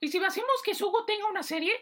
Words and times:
¿Y 0.00 0.08
si 0.08 0.18
hacemos 0.18 0.62
que 0.64 0.74
Sugo 0.74 1.04
tenga 1.04 1.28
una 1.28 1.42
serie? 1.42 1.72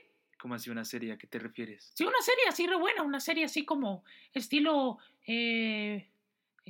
¿Cómo 0.40 0.54
así 0.54 0.70
una 0.70 0.84
serie? 0.84 1.12
¿A 1.12 1.18
qué 1.18 1.26
te 1.26 1.38
refieres? 1.38 1.92
Sí, 1.94 2.04
una 2.04 2.20
serie 2.20 2.44
así 2.48 2.66
re 2.66 2.76
buena, 2.76 3.02
una 3.02 3.20
serie 3.20 3.44
así 3.44 3.64
como 3.64 4.04
estilo... 4.32 4.98
Eh, 5.26 6.08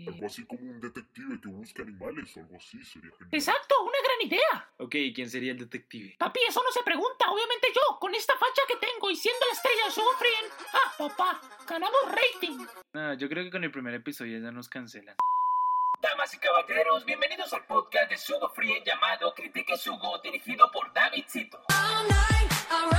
algo 0.06 0.26
así 0.26 0.44
como 0.46 0.60
un 0.62 0.80
detective 0.80 1.40
que 1.40 1.48
busca 1.48 1.82
animales 1.82 2.36
o 2.36 2.40
algo 2.40 2.56
así 2.56 2.82
sería 2.84 3.10
genial. 3.10 3.30
Exacto, 3.32 3.82
una 3.82 3.98
gran 4.04 4.28
idea. 4.28 4.72
Ok, 4.76 4.94
¿quién 5.14 5.28
sería 5.28 5.52
el 5.52 5.58
detective? 5.58 6.14
Papi, 6.18 6.40
eso 6.48 6.62
no 6.62 6.70
se 6.70 6.82
pregunta. 6.84 7.30
Obviamente 7.30 7.68
yo, 7.74 7.98
con 7.98 8.14
esta 8.14 8.34
facha 8.34 8.62
que 8.68 8.76
tengo 8.76 9.10
y 9.10 9.16
siendo 9.16 9.44
la 9.46 9.52
estrella 9.52 9.84
de 9.86 9.90
Sugo 9.90 10.12
Frien. 10.18 10.52
Ah, 10.72 10.94
papá, 10.98 11.40
ganamos 11.66 12.00
rating. 12.06 12.64
Ah, 12.94 13.14
yo 13.18 13.28
creo 13.28 13.42
que 13.42 13.50
con 13.50 13.64
el 13.64 13.72
primer 13.72 13.94
episodio 13.94 14.38
ya 14.38 14.52
nos 14.52 14.68
cancelan. 14.68 15.16
Damas 16.00 16.32
y 16.32 16.38
caballeros, 16.38 17.04
bienvenidos 17.04 17.52
al 17.52 17.64
podcast 17.64 18.08
de 18.08 18.16
Sugo 18.16 18.48
Frien 18.50 18.84
llamado 18.84 19.34
Critique 19.34 19.76
Sugo, 19.76 20.18
dirigido 20.18 20.70
por 20.70 20.92
David 20.92 21.24
Cito. 21.28 21.60
Hola, 21.68 22.26
¿cómo 22.68 22.92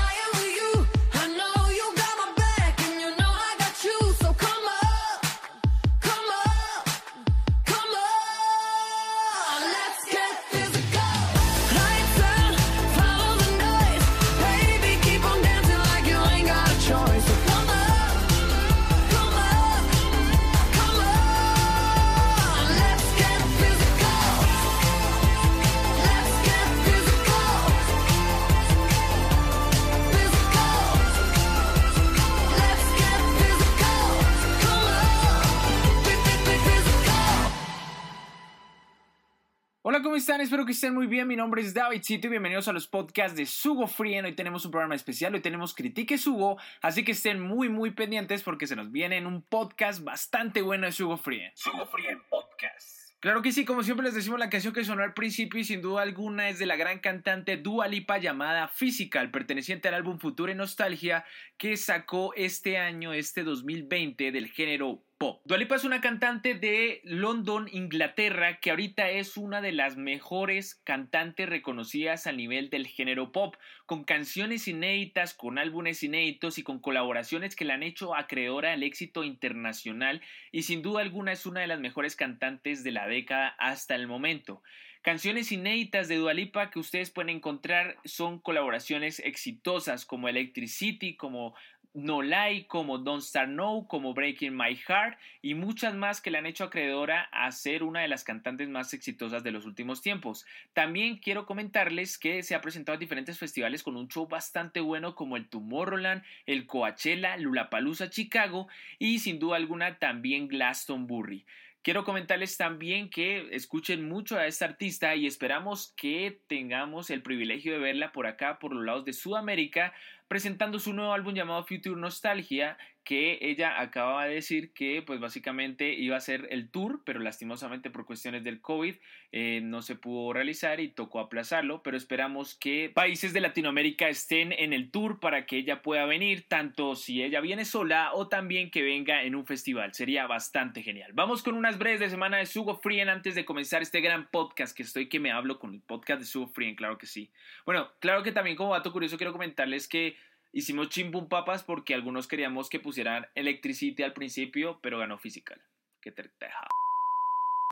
Espero 40.50 40.66
que 40.66 40.72
estén 40.72 40.96
muy 40.96 41.06
bien. 41.06 41.28
Mi 41.28 41.36
nombre 41.36 41.62
es 41.62 41.76
David 41.76 42.02
Cito 42.04 42.26
y 42.26 42.32
bienvenidos 42.32 42.68
a 42.68 42.74
los 42.74 42.88
podcasts 42.88 43.38
de 43.38 43.46
Sugo 43.46 43.86
Frien. 43.86 44.26
Hoy 44.26 44.34
tenemos 44.34 44.66
un 44.66 44.72
programa 44.72 44.96
especial, 44.96 45.36
hoy 45.36 45.42
tenemos 45.42 45.76
Critique 45.76 46.18
Sugo, 46.18 46.58
así 46.82 47.06
que 47.06 47.12
estén 47.12 47.40
muy, 47.40 47.70
muy 47.70 47.92
pendientes 47.92 48.42
porque 48.42 48.66
se 48.66 48.76
nos 48.76 48.92
viene 48.92 49.18
en 49.18 49.28
un 49.28 49.44
podcast 49.44 50.04
bastante 50.04 50.64
bueno 50.64 50.88
de 50.88 50.92
Sugo 50.92 51.18
Frien. 51.18 51.52
Sugo 51.54 51.86
Frien 51.86 52.24
Podcast. 52.32 53.14
Claro 53.20 53.44
que 53.44 53.52
sí, 53.52 53.64
como 53.64 53.84
siempre 53.84 54.06
les 54.06 54.16
decimos, 54.16 54.40
la 54.40 54.50
canción 54.50 54.74
que 54.74 54.84
sonó 54.84 55.04
al 55.04 55.14
principio 55.14 55.60
y 55.60 55.66
sin 55.66 55.84
duda 55.84 56.02
alguna 56.02 56.50
es 56.50 56.58
de 56.58 56.66
la 56.66 56.78
gran 56.78 56.98
cantante 56.98 57.58
Dua 57.58 57.88
Lipa 57.88 58.18
llamada 58.18 58.70
Physical, 58.70 59.30
perteneciente 59.30 59.88
al 59.90 59.94
álbum 59.94 60.18
Futura 60.18 60.52
y 60.52 60.56
Nostalgia 60.56 61.26
que 61.60 61.78
sacó 61.78 62.34
este 62.34 62.80
año, 62.80 63.14
este 63.14 63.44
2020, 63.44 64.32
del 64.32 64.48
género 64.48 65.04
pop. 65.20 65.42
Dua 65.44 65.58
Lipa 65.58 65.76
es 65.76 65.84
una 65.84 66.00
cantante 66.00 66.56
de 66.56 67.02
London, 67.04 67.68
Inglaterra, 67.72 68.60
que 68.62 68.70
ahorita 68.70 69.10
es 69.10 69.36
una 69.36 69.62
de 69.62 69.74
las 69.74 69.98
mejores 69.98 70.76
cantantes 70.86 71.48
reconocidas 71.48 72.26
a 72.26 72.32
nivel 72.32 72.70
del 72.70 72.88
género 72.88 73.34
pop, 73.34 73.56
con 73.86 74.06
canciones 74.06 74.68
inéditas, 74.70 75.34
con 75.34 75.60
álbumes 75.60 76.04
inéditos 76.04 76.58
y 76.58 76.64
con 76.64 76.80
colaboraciones 76.80 77.58
que 77.58 77.66
la 77.66 77.74
han 77.74 77.84
hecho 77.84 78.16
acreedora 78.16 78.72
al 78.72 78.82
éxito 78.82 79.26
internacional 79.26 80.22
y 80.54 80.64
sin 80.64 80.82
duda 80.82 81.02
alguna 81.02 81.34
es 81.34 81.46
una 81.46 81.60
de 81.60 81.68
las 81.68 81.82
mejores 81.82 82.16
cantantes 82.16 82.84
de 82.86 82.92
la 82.92 83.06
década 83.06 83.50
hasta 83.60 83.96
el 83.96 84.08
momento. 84.08 84.64
Canciones 85.02 85.54
inéditas 85.54 86.10
de 86.10 86.18
Dualipa 86.18 86.70
que 86.72 86.80
ustedes 86.80 87.10
pueden 87.10 87.30
encontrar 87.30 87.96
son 88.04 88.38
colaboraciones 88.38 89.20
exitosas 89.20 90.06
como 90.06 90.28
Electricity, 90.28 91.16
como 91.16 91.56
no 92.00 92.22
Lie, 92.22 92.66
como 92.68 92.98
Don't 92.98 93.22
Start 93.22 93.50
No, 93.50 93.86
como 93.88 94.14
Breaking 94.14 94.56
My 94.56 94.76
Heart 94.76 95.18
y 95.42 95.54
muchas 95.54 95.96
más 95.96 96.22
que 96.22 96.32
le 96.32 96.38
han 96.38 96.46
hecho 96.46 96.64
acreedora 96.64 97.30
a 97.32 97.52
ser 97.52 97.84
una 97.84 98.02
de 98.02 98.08
las 98.08 98.24
cantantes 98.24 98.70
más 98.70 98.94
exitosas 98.94 99.44
de 99.44 99.52
los 99.52 99.66
últimos 99.66 100.02
tiempos. 100.02 100.46
También 100.74 101.18
quiero 101.18 101.46
comentarles 101.46 102.18
que 102.18 102.44
se 102.44 102.56
ha 102.56 102.62
presentado 102.62 102.96
en 102.96 103.00
diferentes 103.00 103.38
festivales 103.38 103.84
con 103.84 103.96
un 103.96 104.08
show 104.08 104.28
bastante 104.28 104.80
bueno 104.80 105.16
como 105.16 105.38
el 105.38 105.48
Tomorrowland, 105.48 106.24
el 106.46 106.66
Coachella, 106.66 107.38
Lulapalooza 107.38 108.10
Chicago 108.10 108.68
y 108.98 109.20
sin 109.20 109.40
duda 109.40 109.58
alguna 109.58 110.00
también 110.00 110.48
Glastonbury. 110.48 111.46
Quiero 111.82 112.04
comentarles 112.04 112.58
también 112.58 113.10
que 113.10 113.56
escuchen 113.56 114.08
mucho 114.08 114.38
a 114.38 114.48
esta 114.48 114.66
artista 114.66 115.16
y 115.16 115.26
esperamos 115.26 115.94
que 115.96 116.42
tengamos 116.48 117.10
el 117.10 117.22
privilegio 117.22 117.72
de 117.72 117.80
verla 117.80 118.12
por 118.12 118.28
acá, 118.28 118.60
por 118.60 118.74
los 118.74 118.84
lados 118.84 119.06
de 119.06 119.14
Sudamérica, 119.14 119.94
presentando 120.28 120.80
su 120.80 120.94
nuevo 120.94 121.14
álbum 121.14 121.34
llamado 121.34 121.64
Future 121.64 121.96
Nostalgia, 121.96 122.78
que 123.10 123.40
ella 123.42 123.82
acaba 123.82 124.26
de 124.26 124.36
decir 124.36 124.72
que 124.72 125.02
pues 125.02 125.20
básicamente 125.20 125.96
iba 125.96 126.16
a 126.16 126.20
ser 126.20 126.48
el 126.52 126.70
tour, 126.70 127.02
pero 127.04 127.20
lastimosamente 127.20 127.90
por 127.90 128.06
cuestiones 128.06 128.44
del 128.44 128.62
COVID 128.62 128.94
eh, 129.32 129.62
no 129.64 129.82
se 129.82 129.96
pudo 129.96 130.32
realizar 130.32 130.80
y 130.80 130.90
tocó 130.90 131.20
aplazarlo, 131.20 131.82
pero 131.82 131.98
esperamos 131.98 132.54
que 132.54 132.92
países 132.94 133.34
de 133.34 133.42
Latinoamérica 133.42 134.10
estén 134.10 134.52
en 134.52 134.74
el 134.74 134.92
tour 134.92 135.20
para 135.20 135.48
que 135.48 135.58
ella 135.58 135.82
pueda 135.82 136.06
venir, 136.06 136.48
tanto 136.48 136.94
si 136.94 137.24
ella 137.24 137.42
viene 137.42 137.66
sola 137.66 138.12
o 138.14 138.28
también 138.28 138.70
que 138.70 138.84
venga 138.84 139.24
en 139.24 139.34
un 139.34 139.48
festival, 139.48 139.96
sería 139.96 140.28
bastante 140.28 140.84
genial. 140.84 141.12
Vamos 141.14 141.42
con 141.42 141.56
unas 141.56 141.80
breves 141.80 142.02
de 142.02 142.12
semana 142.12 142.38
de 142.38 142.46
Sugo 142.46 142.78
Frien 142.78 143.10
antes 143.10 143.34
de 143.34 143.44
comenzar 143.44 143.82
este 143.82 144.02
gran 144.02 144.30
podcast 144.30 144.78
que 144.78 144.84
estoy 144.84 145.10
que 145.10 145.20
me 145.20 145.32
hablo 145.32 145.58
con 145.58 145.74
el 145.74 145.82
podcast 145.82 146.20
de 146.20 146.28
Sugo 146.28 146.50
Frien, 146.50 146.76
claro 146.76 147.00
que 147.00 147.08
sí. 147.08 147.32
Bueno, 147.66 147.90
claro 147.98 148.22
que 148.22 148.32
también 148.32 148.56
como 148.56 148.76
dato 148.76 148.92
curioso 148.92 149.18
quiero 149.18 149.32
comentarles 149.32 149.88
que 149.88 150.16
Hicimos 150.52 150.90
chimpum 150.90 151.30
papas 151.30 151.64
porque 151.64 151.94
algunos 151.94 152.28
queríamos 152.28 152.70
que 152.70 152.80
pusieran 152.80 153.28
Electricity 153.36 154.02
al 154.02 154.14
principio, 154.14 154.80
pero 154.82 154.98
ganó 154.98 155.18
Physical. 155.20 155.62
Que 156.02 156.12
te 156.12 156.24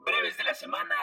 Breves 0.06 0.38
de 0.38 0.44
la 0.44 0.54
semana, 0.54 0.96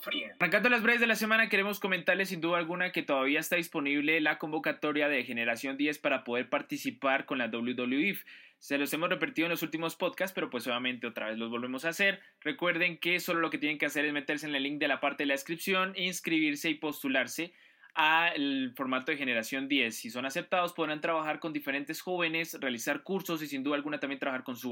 Frien. 0.00 0.32
Arrancando 0.38 0.68
las 0.68 0.82
breves 0.82 1.00
de 1.00 1.06
la 1.06 1.14
semana, 1.14 1.48
queremos 1.48 1.80
comentarles 1.80 2.28
sin 2.28 2.40
duda 2.40 2.58
alguna 2.58 2.92
que 2.92 3.02
todavía 3.02 3.40
está 3.40 3.56
disponible 3.56 4.20
la 4.20 4.38
convocatoria 4.38 5.08
de 5.08 5.24
Generación 5.24 5.78
10 5.78 5.98
para 5.98 6.24
poder 6.24 6.50
participar 6.50 7.24
con 7.24 7.38
la 7.38 7.46
WWE. 7.46 8.18
Se 8.58 8.76
los 8.76 8.92
hemos 8.92 9.08
repetido 9.08 9.46
en 9.46 9.50
los 9.50 9.62
últimos 9.62 9.96
podcasts, 9.96 10.34
pero 10.34 10.50
pues 10.50 10.66
obviamente 10.66 11.06
otra 11.06 11.28
vez 11.28 11.38
los 11.38 11.48
volvemos 11.48 11.86
a 11.86 11.90
hacer. 11.90 12.20
Recuerden 12.40 12.98
que 12.98 13.20
solo 13.20 13.40
lo 13.40 13.48
que 13.48 13.56
tienen 13.56 13.78
que 13.78 13.86
hacer 13.86 14.04
es 14.04 14.12
meterse 14.12 14.46
en 14.46 14.54
el 14.54 14.62
link 14.62 14.78
de 14.78 14.88
la 14.88 15.00
parte 15.00 15.22
de 15.22 15.28
la 15.28 15.34
descripción, 15.34 15.94
inscribirse 15.96 16.68
y 16.68 16.74
postularse 16.74 17.54
al 17.94 18.72
formato 18.76 19.12
de 19.12 19.18
generación 19.18 19.68
10. 19.68 19.96
Si 19.96 20.10
son 20.10 20.26
aceptados, 20.26 20.72
podrán 20.72 21.00
trabajar 21.00 21.40
con 21.40 21.52
diferentes 21.52 22.00
jóvenes, 22.00 22.56
realizar 22.60 23.02
cursos 23.02 23.42
y 23.42 23.46
sin 23.46 23.62
duda 23.62 23.76
alguna 23.76 24.00
también 24.00 24.18
trabajar 24.18 24.44
con 24.44 24.56
su 24.56 24.70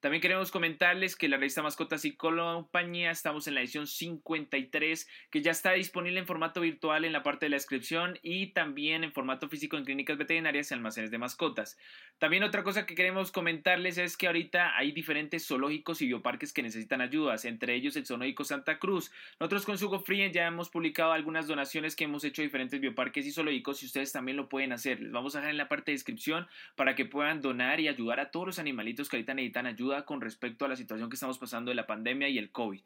También 0.00 0.20
queremos 0.20 0.50
comentarles 0.50 1.16
que 1.16 1.28
la 1.28 1.36
revista 1.36 1.62
Mascotas 1.62 2.04
y 2.04 2.16
Compañía 2.16 3.10
estamos 3.10 3.46
en 3.46 3.54
la 3.54 3.60
edición 3.60 3.86
53, 3.86 5.08
que 5.30 5.42
ya 5.42 5.50
está 5.50 5.72
disponible 5.72 6.20
en 6.20 6.26
formato 6.26 6.60
virtual 6.60 7.04
en 7.04 7.12
la 7.12 7.22
parte 7.22 7.46
de 7.46 7.50
la 7.50 7.56
descripción 7.56 8.18
y 8.22 8.48
también 8.48 9.04
en 9.04 9.12
formato 9.12 9.48
físico 9.48 9.76
en 9.76 9.84
clínicas 9.84 10.18
veterinarias 10.18 10.70
y 10.70 10.74
almacenes 10.74 11.10
de 11.10 11.18
mascotas. 11.18 11.78
También 12.18 12.42
otra 12.42 12.62
cosa 12.62 12.86
que 12.86 12.94
queremos 12.94 13.32
comentarles 13.32 13.98
es 13.98 14.16
que 14.16 14.26
ahorita 14.26 14.76
hay 14.76 14.92
diferentes 14.92 15.46
zoológicos 15.46 16.02
y 16.02 16.06
bioparques 16.06 16.52
que 16.52 16.62
necesitan 16.62 17.00
ayudas, 17.00 17.44
entre 17.44 17.74
ellos 17.74 17.96
el 17.96 18.06
Zoológico 18.06 18.44
Santa 18.44 18.78
Cruz. 18.78 19.10
Nosotros 19.38 19.64
con 19.64 19.78
Sugo 19.78 20.00
Free 20.00 20.30
ya 20.32 20.46
hemos 20.46 20.68
publicado 20.68 21.12
algunas 21.12 21.46
donaciones 21.46 21.96
que 21.96 22.04
hemos 22.04 22.24
hecho 22.24 22.39
diferentes 22.42 22.80
bioparques 22.80 23.26
y 23.26 23.32
zoológicos 23.32 23.82
y 23.82 23.86
ustedes 23.86 24.12
también 24.12 24.36
lo 24.36 24.48
pueden 24.48 24.72
hacer. 24.72 25.00
Les 25.00 25.12
vamos 25.12 25.34
a 25.34 25.38
dejar 25.38 25.52
en 25.52 25.58
la 25.58 25.68
parte 25.68 25.90
de 25.90 25.96
descripción 25.96 26.46
para 26.76 26.94
que 26.94 27.04
puedan 27.04 27.40
donar 27.40 27.80
y 27.80 27.88
ayudar 27.88 28.20
a 28.20 28.30
todos 28.30 28.46
los 28.46 28.58
animalitos 28.58 29.08
que 29.08 29.16
ahorita 29.16 29.34
necesitan 29.34 29.66
ayuda 29.66 30.04
con 30.04 30.20
respecto 30.20 30.64
a 30.64 30.68
la 30.68 30.76
situación 30.76 31.10
que 31.10 31.14
estamos 31.14 31.38
pasando 31.38 31.70
de 31.70 31.74
la 31.74 31.86
pandemia 31.86 32.28
y 32.28 32.38
el 32.38 32.50
COVID. 32.50 32.82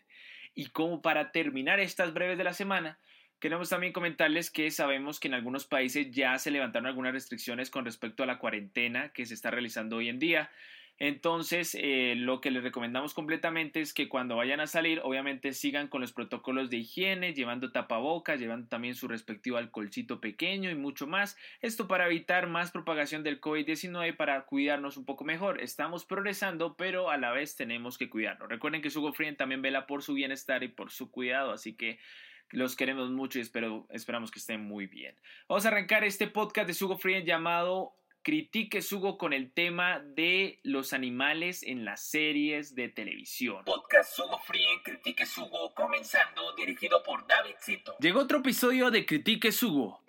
Y 0.55 0.67
como 0.67 1.03
para 1.03 1.33
terminar 1.33 1.81
estas 1.81 2.15
breves 2.15 2.39
de 2.39 2.45
la 2.45 2.53
semana, 2.53 2.99
Queremos 3.45 3.69
también 3.69 3.93
comentarles 3.93 4.51
que 4.51 4.71
sabemos 4.71 5.21
que 5.21 5.29
en 5.29 5.35
algunos 5.35 5.67
países 5.67 6.11
ya 6.11 6.39
se 6.39 6.51
levantaron 6.51 6.87
algunas 6.87 7.13
restricciones 7.13 7.69
con 7.69 7.85
respecto 7.85 8.23
a 8.23 8.27
la 8.27 8.39
cuarentena 8.39 9.11
que 9.11 9.27
se 9.27 9.35
está 9.35 9.51
realizando 9.51 9.97
hoy 9.97 10.09
en 10.09 10.19
día. 10.19 10.51
Entonces, 10.99 11.77
eh, 11.81 12.15
lo 12.17 12.41
que 12.41 12.53
les 12.53 12.63
recomendamos 12.63 13.15
completamente 13.15 13.81
es 13.81 13.93
que 13.93 14.09
cuando 14.09 14.37
vayan 14.37 14.61
a 14.61 14.69
salir, 14.69 15.01
obviamente 15.03 15.53
sigan 15.53 15.89
con 15.89 16.01
los 16.01 16.13
protocolos 16.13 16.71
de 16.71 16.77
higiene, 16.77 17.35
llevando 17.35 17.73
tapabocas, 17.73 18.39
llevando 18.39 18.69
también 18.69 18.95
su 18.95 19.09
respectivo 19.09 19.57
alcoholcito 19.57 20.21
pequeño 20.21 20.71
y 20.71 20.77
mucho 20.77 21.09
más. 21.09 21.37
Esto 21.61 21.89
para 21.89 22.07
evitar 22.07 22.47
más 22.47 22.71
propagación 22.71 23.25
del 23.25 23.41
COVID-19 23.41 24.17
para 24.17 24.45
cuidarnos 24.45 24.97
un 24.97 25.05
poco 25.05 25.25
mejor. 25.25 25.61
Estamos 25.61 26.05
progresando, 26.05 26.77
pero 26.77 27.11
a 27.11 27.17
la 27.17 27.33
vez 27.33 27.57
tenemos 27.57 27.99
que 27.99 28.09
cuidarnos. 28.09 28.49
Recuerden 28.49 28.81
que 28.81 28.91
Sugo 28.91 29.13
Frien 29.13 29.37
también 29.37 29.63
vela 29.63 29.87
por 29.87 30.03
su 30.03 30.15
bienestar 30.15 30.63
y 30.63 30.69
por 30.69 30.93
su 30.93 31.11
cuidado, 31.11 31.53
así 31.53 31.75
que 31.75 31.99
los 32.51 32.77
queremos 32.77 33.11
mucho 33.11 33.39
y 33.39 33.43
espero, 33.43 33.87
esperamos 33.91 34.31
que 34.31 34.39
estén 34.39 34.63
muy 34.63 34.87
bien. 34.87 35.17
Vamos 35.49 35.65
a 35.65 35.69
arrancar 35.69 36.05
este 36.05 36.29
podcast 36.29 36.69
de 36.69 36.75
Sugo 36.75 36.99
Frien 36.99 37.25
llamado 37.25 37.97
Critique 38.25 38.81
Sugo 38.81 39.19
con 39.19 39.35
el 39.35 39.53
tema 39.53 40.01
de 40.01 40.59
los 40.63 40.95
animales 40.95 41.63
en 41.63 41.85
las 41.85 42.01
series 42.01 42.75
de 42.75 42.89
televisión. 42.89 43.63
Podcast 43.67 44.17
Sugo 44.17 44.39
Free 44.39 44.65
Critique 44.83 45.27
Sugo 45.27 45.75
comenzando 45.75 46.55
dirigido 46.57 47.03
por 47.03 47.27
David 47.27 47.57
Cito. 47.61 47.95
Llegó 48.01 48.21
otro 48.21 48.39
episodio 48.39 48.91
de 48.91 49.05
Critique 49.05 49.53
Sugo. 49.53 50.03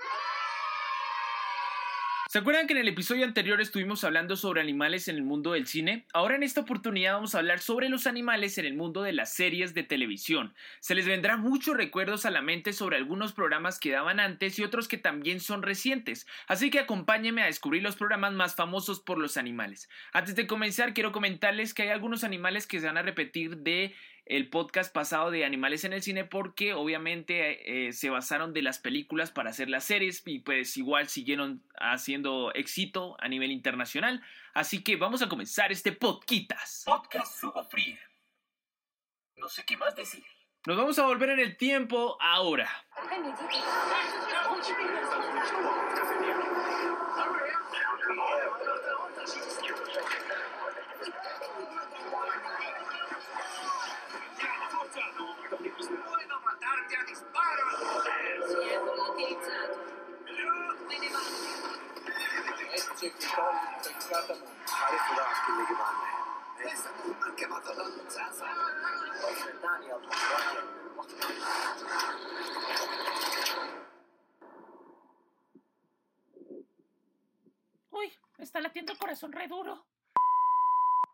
¿Se 2.35 2.39
acuerdan 2.39 2.67
que 2.67 2.73
en 2.73 2.79
el 2.79 2.89
episodio 2.89 3.23
anterior 3.23 3.61
estuvimos 3.61 4.03
hablando 4.03 4.35
sobre 4.35 4.59
animales 4.59 5.07
en 5.07 5.15
el 5.15 5.23
mundo 5.23 5.53
del 5.53 5.67
cine? 5.67 6.05
Ahora 6.11 6.35
en 6.35 6.43
esta 6.43 6.59
oportunidad 6.59 7.13
vamos 7.13 7.33
a 7.33 7.37
hablar 7.37 7.59
sobre 7.59 7.87
los 7.87 8.07
animales 8.07 8.57
en 8.57 8.65
el 8.65 8.73
mundo 8.73 9.03
de 9.03 9.13
las 9.13 9.33
series 9.33 9.73
de 9.73 9.83
televisión. 9.83 10.53
Se 10.81 10.95
les 10.95 11.07
vendrán 11.07 11.39
muchos 11.39 11.77
recuerdos 11.77 12.25
a 12.25 12.31
la 12.31 12.41
mente 12.41 12.73
sobre 12.73 12.97
algunos 12.97 13.31
programas 13.31 13.79
que 13.79 13.91
daban 13.91 14.19
antes 14.19 14.59
y 14.59 14.65
otros 14.65 14.89
que 14.89 14.97
también 14.97 15.39
son 15.39 15.63
recientes, 15.63 16.27
así 16.47 16.69
que 16.69 16.79
acompáñenme 16.79 17.41
a 17.41 17.45
descubrir 17.45 17.81
los 17.81 17.95
programas 17.95 18.33
más 18.33 18.53
famosos 18.53 18.99
por 18.99 19.17
los 19.17 19.37
animales. 19.37 19.87
Antes 20.11 20.35
de 20.35 20.45
comenzar 20.45 20.93
quiero 20.93 21.13
comentarles 21.13 21.73
que 21.73 21.83
hay 21.83 21.89
algunos 21.91 22.25
animales 22.25 22.67
que 22.67 22.81
se 22.81 22.87
van 22.87 22.97
a 22.97 23.01
repetir 23.01 23.59
de 23.59 23.95
el 24.25 24.49
podcast 24.49 24.91
pasado 24.91 25.29
de 25.29 25.45
Animales 25.45 25.83
en 25.83 25.93
el 25.93 26.01
Cine 26.01 26.25
porque 26.25 26.73
obviamente 26.73 27.87
eh, 27.87 27.93
se 27.93 28.09
basaron 28.09 28.53
de 28.53 28.63
las 28.63 28.79
películas 28.79 29.31
para 29.31 29.51
hacer 29.51 29.69
las 29.69 29.83
series 29.83 30.23
y 30.25 30.39
pues 30.39 30.77
igual 30.77 31.07
siguieron 31.07 31.63
haciendo 31.79 32.51
éxito 32.53 33.15
a 33.19 33.27
nivel 33.27 33.51
internacional. 33.51 34.23
Así 34.53 34.83
que 34.83 34.95
vamos 34.95 35.21
a 35.21 35.29
comenzar 35.29 35.71
este 35.71 35.91
podcast. 35.91 36.85
Podcast 36.85 37.39
Sugo 37.39 37.63
Free. 37.63 37.97
No 39.37 39.47
sé 39.47 39.63
qué 39.65 39.77
más 39.77 39.95
decir. 39.95 40.23
Nos 40.65 40.77
vamos 40.77 40.97
a 40.97 41.05
volver 41.05 41.29
en 41.29 41.39
el 41.39 41.57
tiempo 41.57 42.17
ahora. 42.19 42.67
La. 63.05 63.75
Uy, 77.91 78.11
está 78.39 78.59
latiendo 78.59 78.93
el 78.93 78.97
corazón 78.97 79.31
re. 79.31 79.47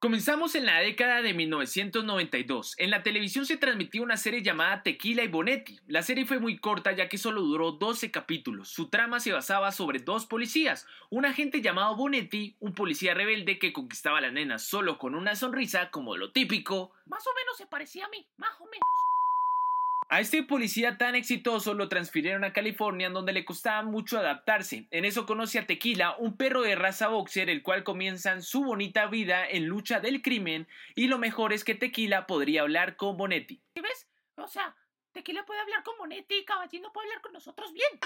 Comenzamos 0.02 0.56
en 0.56 0.66
la 0.66 0.80
década 0.80 1.22
de 1.22 1.32
1992. 1.36 2.74
En 2.80 2.90
la 2.90 3.04
televisión 3.04 3.46
se 3.46 3.58
transmitía 3.58 4.02
una 4.02 4.18
serie 4.18 4.42
llamada 4.42 4.82
Tequila 4.82 5.24
y 5.24 5.28
Bonetti. 5.28 5.80
La 5.86 6.02
serie 6.02 6.26
fue 6.26 6.40
muy 6.40 6.58
corta 6.58 6.92
ya 6.92 7.08
que 7.08 7.20
solo 7.20 7.44
duró 7.44 7.74
12 7.74 8.10
capítulos. 8.10 8.70
Su 8.70 8.90
trama 8.90 9.20
se 9.20 9.32
basaba 9.32 9.72
sobre 9.72 10.00
dos 10.00 10.26
policías, 10.26 10.88
un 11.12 11.28
agente 11.28 11.62
llamado 11.62 11.96
Bonetti, 11.96 12.56
un 12.60 12.74
policía 12.74 13.14
rebelde 13.14 13.60
que 13.60 13.74
conquistaba 13.74 14.18
a 14.18 14.22
la 14.22 14.32
nena 14.32 14.58
solo 14.58 14.98
con 14.98 15.14
una 15.14 15.36
sonrisa 15.36 15.92
como 15.92 16.18
lo 16.18 16.32
típico. 16.32 16.94
Más 17.06 17.24
o 17.28 17.36
menos 17.36 17.58
se 17.58 17.68
parecía 17.68 18.08
a 18.08 18.10
mí, 18.10 18.26
más 18.38 18.60
o 18.60 18.66
menos. 18.66 19.11
A 20.14 20.20
este 20.20 20.44
policía 20.44 20.98
tan 20.98 21.16
exitoso 21.16 21.74
lo 21.74 21.88
transfirieron 21.88 22.44
a 22.44 22.52
California 22.52 23.10
donde 23.10 23.32
le 23.32 23.46
costaba 23.46 23.82
mucho 23.82 24.18
adaptarse. 24.18 24.86
En 24.92 25.06
eso 25.06 25.26
conoce 25.26 25.58
a 25.58 25.66
Tequila, 25.66 26.18
un 26.18 26.36
perro 26.36 26.64
de 26.64 26.76
raza 26.76 27.08
boxer, 27.08 27.50
el 27.50 27.64
cual 27.64 27.86
comienzan 27.86 28.42
su 28.42 28.62
bonita 28.62 29.06
vida 29.08 29.48
en 29.48 29.68
lucha 29.68 30.02
del 30.02 30.22
crimen 30.22 30.68
y 30.96 31.08
lo 31.08 31.18
mejor 31.18 31.54
es 31.54 31.64
que 31.64 31.76
Tequila 31.76 32.28
podría 32.28 32.64
hablar 32.64 32.98
con 32.98 33.16
Bonetti. 33.16 33.62
¿Sí 33.74 33.80
ves? 33.80 34.10
O 34.36 34.50
sea, 34.50 34.76
Tequila 35.14 35.46
puede 35.46 35.62
hablar 35.62 35.82
con 35.86 35.98
Monetti 35.98 36.40
y 36.40 36.44
Caballín 36.44 36.84
puede 36.94 37.08
hablar 37.08 37.22
con 37.22 37.32
nosotros 37.32 37.72
bien. 37.72 38.00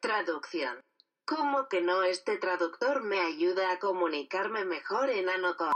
Traducción. 0.00 0.80
¿Cómo 1.26 1.68
que 1.68 1.82
no 1.82 2.04
este 2.04 2.38
traductor 2.38 3.02
me 3.02 3.20
ayuda 3.20 3.70
a 3.70 3.78
comunicarme 3.78 4.64
mejor 4.64 5.10
en 5.10 5.28
Anoco? 5.28 5.70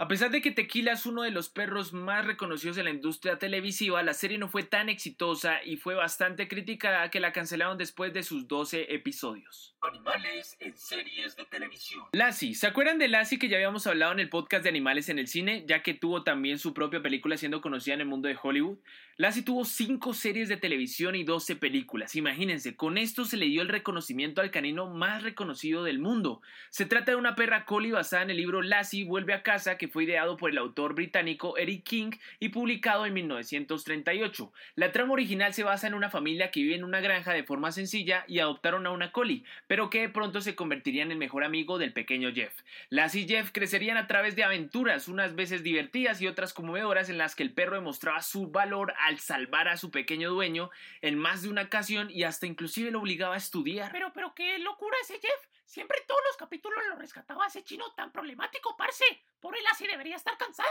A 0.00 0.06
pesar 0.06 0.30
de 0.30 0.40
que 0.40 0.52
Tequila 0.52 0.92
es 0.92 1.06
uno 1.06 1.22
de 1.22 1.32
los 1.32 1.48
perros 1.48 1.92
más 1.92 2.24
reconocidos 2.24 2.78
en 2.78 2.84
la 2.84 2.90
industria 2.90 3.36
televisiva, 3.36 4.00
la 4.04 4.14
serie 4.14 4.38
no 4.38 4.46
fue 4.46 4.62
tan 4.62 4.88
exitosa 4.88 5.60
y 5.64 5.76
fue 5.76 5.96
bastante 5.96 6.46
criticada 6.46 7.10
que 7.10 7.18
la 7.18 7.32
cancelaron 7.32 7.76
después 7.78 8.12
de 8.12 8.22
sus 8.22 8.46
12 8.46 8.94
episodios. 8.94 9.74
Animales 9.80 10.56
en 10.60 10.76
series 10.76 11.34
de 11.34 11.46
televisión. 11.46 12.04
Lassie, 12.12 12.54
¿se 12.54 12.68
acuerdan 12.68 13.00
de 13.00 13.08
Lassie 13.08 13.40
que 13.40 13.48
ya 13.48 13.56
habíamos 13.56 13.88
hablado 13.88 14.12
en 14.12 14.20
el 14.20 14.28
podcast 14.28 14.62
de 14.62 14.68
Animales 14.68 15.08
en 15.08 15.18
el 15.18 15.26
Cine, 15.26 15.64
ya 15.66 15.82
que 15.82 15.94
tuvo 15.94 16.22
también 16.22 16.60
su 16.60 16.72
propia 16.72 17.02
película 17.02 17.36
siendo 17.36 17.60
conocida 17.60 17.94
en 17.94 18.02
el 18.02 18.06
mundo 18.06 18.28
de 18.28 18.38
Hollywood? 18.40 18.78
Lassie 19.20 19.42
tuvo 19.42 19.64
5 19.64 20.14
series 20.14 20.48
de 20.48 20.56
televisión 20.56 21.16
y 21.16 21.24
12 21.24 21.56
películas. 21.56 22.14
Imagínense, 22.14 22.76
con 22.76 22.96
esto 22.96 23.24
se 23.24 23.36
le 23.36 23.46
dio 23.46 23.62
el 23.62 23.68
reconocimiento 23.68 24.40
al 24.40 24.52
canino 24.52 24.86
más 24.86 25.24
reconocido 25.24 25.82
del 25.82 25.98
mundo. 25.98 26.40
Se 26.70 26.86
trata 26.86 27.10
de 27.10 27.16
una 27.16 27.34
perra 27.34 27.64
collie 27.64 27.90
basada 27.90 28.22
en 28.22 28.30
el 28.30 28.36
libro 28.36 28.62
Lassie 28.62 29.04
vuelve 29.04 29.34
a 29.34 29.42
casa 29.42 29.76
que 29.76 29.88
fue 29.88 30.04
ideado 30.04 30.36
por 30.36 30.50
el 30.50 30.58
autor 30.58 30.94
británico 30.94 31.58
Eric 31.58 31.82
King 31.82 32.10
y 32.38 32.50
publicado 32.50 33.06
en 33.06 33.14
1938. 33.14 34.52
La 34.76 34.92
trama 34.92 35.14
original 35.14 35.52
se 35.52 35.64
basa 35.64 35.88
en 35.88 35.94
una 35.94 36.10
familia 36.10 36.52
que 36.52 36.62
vive 36.62 36.76
en 36.76 36.84
una 36.84 37.00
granja 37.00 37.32
de 37.32 37.42
forma 37.42 37.72
sencilla 37.72 38.22
y 38.28 38.38
adoptaron 38.38 38.86
a 38.86 38.92
una 38.92 39.10
collie, 39.10 39.42
pero 39.66 39.90
que 39.90 40.02
de 40.02 40.10
pronto 40.10 40.40
se 40.40 40.54
convertiría 40.54 41.02
en 41.02 41.10
el 41.10 41.18
mejor 41.18 41.42
amigo 41.42 41.78
del 41.78 41.92
pequeño 41.92 42.32
Jeff. 42.32 42.54
Lassie 42.88 43.22
y 43.22 43.26
Jeff 43.26 43.50
crecerían 43.50 43.96
a 43.96 44.06
través 44.06 44.36
de 44.36 44.44
aventuras, 44.44 45.08
unas 45.08 45.34
veces 45.34 45.64
divertidas 45.64 46.22
y 46.22 46.28
otras 46.28 46.54
conmovedoras 46.54 47.10
en 47.10 47.18
las 47.18 47.34
que 47.34 47.42
el 47.42 47.52
perro 47.52 47.74
demostraba 47.74 48.22
su 48.22 48.46
valor 48.52 48.94
al 49.08 49.18
salvar 49.20 49.68
a 49.68 49.78
su 49.78 49.90
pequeño 49.90 50.30
dueño 50.30 50.70
en 51.00 51.18
más 51.18 51.42
de 51.42 51.48
una 51.48 51.62
ocasión 51.62 52.10
y 52.10 52.24
hasta 52.24 52.46
inclusive 52.46 52.90
lo 52.90 53.00
obligaba 53.00 53.34
a 53.34 53.38
estudiar. 53.38 53.90
Pero, 53.90 54.12
pero 54.12 54.34
qué 54.34 54.58
locura 54.58 54.96
ese 55.02 55.18
Jeff. 55.18 55.48
Siempre 55.64 55.98
en 56.00 56.06
todos 56.06 56.20
los 56.28 56.36
capítulos 56.36 56.78
lo 56.88 56.96
rescataba 56.96 57.46
ese 57.46 57.64
chino 57.64 57.90
tan 57.94 58.12
problemático, 58.12 58.76
parce. 58.76 59.04
Por 59.40 59.56
él 59.56 59.64
así 59.70 59.86
debería 59.86 60.16
estar 60.16 60.36
cansada. 60.36 60.68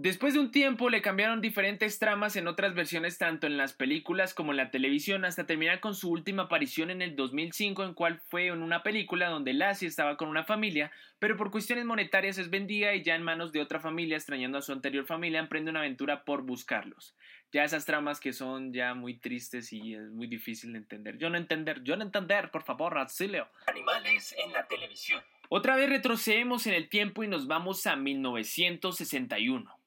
Después 0.00 0.32
de 0.32 0.38
un 0.38 0.52
tiempo 0.52 0.90
le 0.90 1.02
cambiaron 1.02 1.40
diferentes 1.40 1.98
tramas 1.98 2.36
en 2.36 2.46
otras 2.46 2.72
versiones 2.72 3.18
tanto 3.18 3.48
en 3.48 3.56
las 3.56 3.72
películas 3.72 4.32
como 4.32 4.52
en 4.52 4.58
la 4.58 4.70
televisión 4.70 5.24
hasta 5.24 5.44
terminar 5.44 5.80
con 5.80 5.96
su 5.96 6.08
última 6.08 6.44
aparición 6.44 6.92
en 6.92 7.02
el 7.02 7.16
2005 7.16 7.82
en 7.82 7.94
cual 7.94 8.20
fue 8.28 8.46
en 8.46 8.62
una 8.62 8.84
película 8.84 9.28
donde 9.28 9.54
Lassie 9.54 9.88
estaba 9.88 10.16
con 10.16 10.28
una 10.28 10.44
familia 10.44 10.92
pero 11.18 11.36
por 11.36 11.50
cuestiones 11.50 11.84
monetarias 11.84 12.38
es 12.38 12.48
vendida 12.48 12.94
y 12.94 13.02
ya 13.02 13.16
en 13.16 13.24
manos 13.24 13.50
de 13.50 13.60
otra 13.60 13.80
familia 13.80 14.16
extrañando 14.16 14.58
a 14.58 14.62
su 14.62 14.70
anterior 14.70 15.04
familia 15.04 15.40
emprende 15.40 15.72
una 15.72 15.80
aventura 15.80 16.24
por 16.24 16.42
buscarlos. 16.42 17.16
Ya 17.50 17.64
esas 17.64 17.84
tramas 17.84 18.20
que 18.20 18.32
son 18.32 18.72
ya 18.72 18.94
muy 18.94 19.18
tristes 19.18 19.72
y 19.72 19.94
es 19.94 20.10
muy 20.10 20.28
difícil 20.28 20.74
de 20.74 20.78
entender. 20.78 21.18
Yo 21.18 21.28
no 21.28 21.38
entender, 21.38 21.82
yo 21.82 21.96
no 21.96 22.04
entender, 22.04 22.52
por 22.52 22.62
favor, 22.62 22.96
auxilio. 22.98 23.48
Animales 23.66 24.32
en 24.38 24.52
la 24.52 24.64
televisión. 24.68 25.22
Otra 25.48 25.74
vez 25.74 25.88
retrocedemos 25.88 26.66
en 26.68 26.74
el 26.74 26.88
tiempo 26.88 27.24
y 27.24 27.28
nos 27.28 27.48
vamos 27.48 27.86
a 27.86 27.96
1961. 27.96 29.77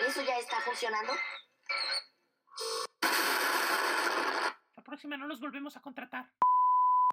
¿Eso 0.00 0.22
ya 0.24 0.38
está 0.38 0.60
funcionando? 0.60 1.12
La 4.76 4.82
próxima 4.82 5.16
no 5.16 5.26
los 5.26 5.40
volvemos 5.40 5.76
a 5.76 5.80
contratar. 5.80 6.30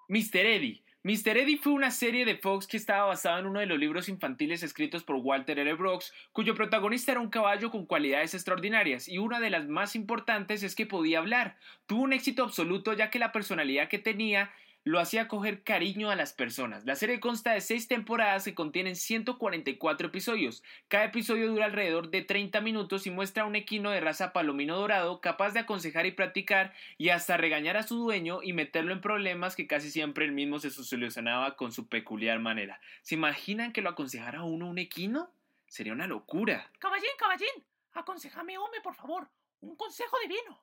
Mr. 0.08 0.46
Eddie. 0.46 0.84
Mr. 1.04 1.38
Eddie 1.38 1.58
fue 1.58 1.74
una 1.74 1.90
serie 1.90 2.26
de 2.26 2.38
Fox 2.38 2.68
que 2.68 2.78
estaba 2.78 3.06
basada 3.06 3.40
en 3.40 3.46
uno 3.46 3.60
de 3.60 3.66
los 3.66 3.80
libros 3.80 4.10
infantiles 4.10 4.62
escritos 4.62 5.04
por 5.04 5.16
Walter 5.16 5.58
L. 5.58 5.74
Brooks, 5.74 6.14
cuyo 6.32 6.54
protagonista 6.54 7.12
era 7.12 7.22
un 7.22 7.30
caballo 7.30 7.72
con 7.72 7.86
cualidades 7.86 8.34
extraordinarias, 8.34 9.08
y 9.08 9.18
una 9.18 9.40
de 9.40 9.50
las 9.50 9.68
más 9.68 9.96
importantes 9.96 10.62
es 10.64 10.76
que 10.76 10.86
podía 10.86 11.20
hablar. 11.20 11.58
Tuvo 11.88 12.04
un 12.04 12.14
éxito 12.14 12.44
absoluto 12.44 12.94
ya 12.94 13.10
que 13.10 13.20
la 13.20 13.32
personalidad 13.32 13.88
que 13.88 14.00
tenía 14.00 14.52
lo 14.84 15.00
hacía 15.00 15.28
coger 15.28 15.64
cariño 15.64 16.10
a 16.10 16.16
las 16.16 16.34
personas. 16.34 16.86
La 16.86 16.96
serie 16.96 17.20
consta 17.20 17.54
de 17.54 17.62
seis 17.62 17.88
temporadas 17.88 18.46
que 18.46 18.56
contienen 18.56 18.96
144 18.96 20.08
episodios. 20.08 20.64
Cada 20.88 21.06
episodio 21.06 21.50
dura 21.50 21.66
alrededor 21.66 22.10
de 22.10 22.24
30 22.24 22.62
minutos 22.62 23.06
y 23.06 23.12
muestra 23.12 23.44
a 23.44 23.46
un 23.46 23.56
equino 23.56 23.92
de 23.92 24.00
raza 24.00 24.34
palomino 24.34 24.78
dorado 24.78 25.22
capaz 25.22 25.52
de 25.52 25.60
aconsejar 25.60 26.06
y 26.06 26.12
practicar 26.12 26.74
y 26.98 27.10
hasta 27.10 27.38
regañar 27.38 27.78
a 27.78 27.84
su 27.84 27.98
dueño 27.98 28.42
y 28.42 28.54
meterlo 28.54 28.92
en 28.94 29.02
problemas 29.02 29.56
que 29.56 29.68
casi 29.68 29.92
siempre 29.92 30.26
él 30.26 30.32
mismo 30.32 30.60
se 30.60 30.72
solucionaba 30.72 31.56
con 31.56 31.72
su 31.72 31.88
peculiar 31.88 32.40
manera. 32.40 32.82
¿Se 33.04 33.16
imaginan 33.16 33.74
que 33.74 33.82
lo 33.82 33.90
aconsejara 33.90 34.44
uno 34.44 34.68
un 34.68 34.80
equino? 34.80 35.32
Sería 35.68 35.94
una 35.94 36.08
locura. 36.08 36.70
Caballín, 36.80 37.12
caballín, 37.18 37.66
aconsejame, 37.94 38.58
hombre, 38.58 38.82
por 38.82 38.96
favor. 38.96 39.30
Un 39.62 39.76
consejo 39.76 40.18
divino. 40.22 40.60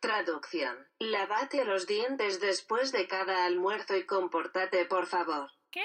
Traducción. 0.00 0.76
Lavate 1.00 1.64
los 1.64 1.86
dientes 1.86 2.40
después 2.40 2.92
de 2.92 3.06
cada 3.06 3.46
almuerzo 3.46 3.96
y 3.96 4.06
comportate, 4.06 4.84
por 4.84 5.06
favor. 5.06 5.50
¿Qué? 5.70 5.84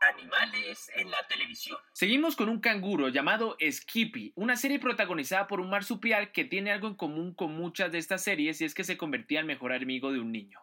Animales 0.00 0.90
en 0.94 1.10
la 1.10 1.26
televisión. 1.28 1.78
Seguimos 1.92 2.36
con 2.36 2.48
un 2.48 2.60
canguro 2.60 3.08
llamado 3.08 3.56
Skippy, 3.60 4.32
una 4.36 4.56
serie 4.56 4.78
protagonizada 4.78 5.46
por 5.46 5.60
un 5.60 5.70
marsupial 5.70 6.32
que 6.32 6.44
tiene 6.44 6.72
algo 6.72 6.88
en 6.88 6.94
común 6.94 7.34
con 7.34 7.54
muchas 7.54 7.92
de 7.92 7.98
estas 7.98 8.22
series 8.22 8.60
y 8.60 8.64
es 8.64 8.74
que 8.74 8.84
se 8.84 8.98
convertía 8.98 9.40
en 9.40 9.46
mejor 9.46 9.72
amigo 9.72 10.12
de 10.12 10.20
un 10.20 10.32
niño. 10.32 10.60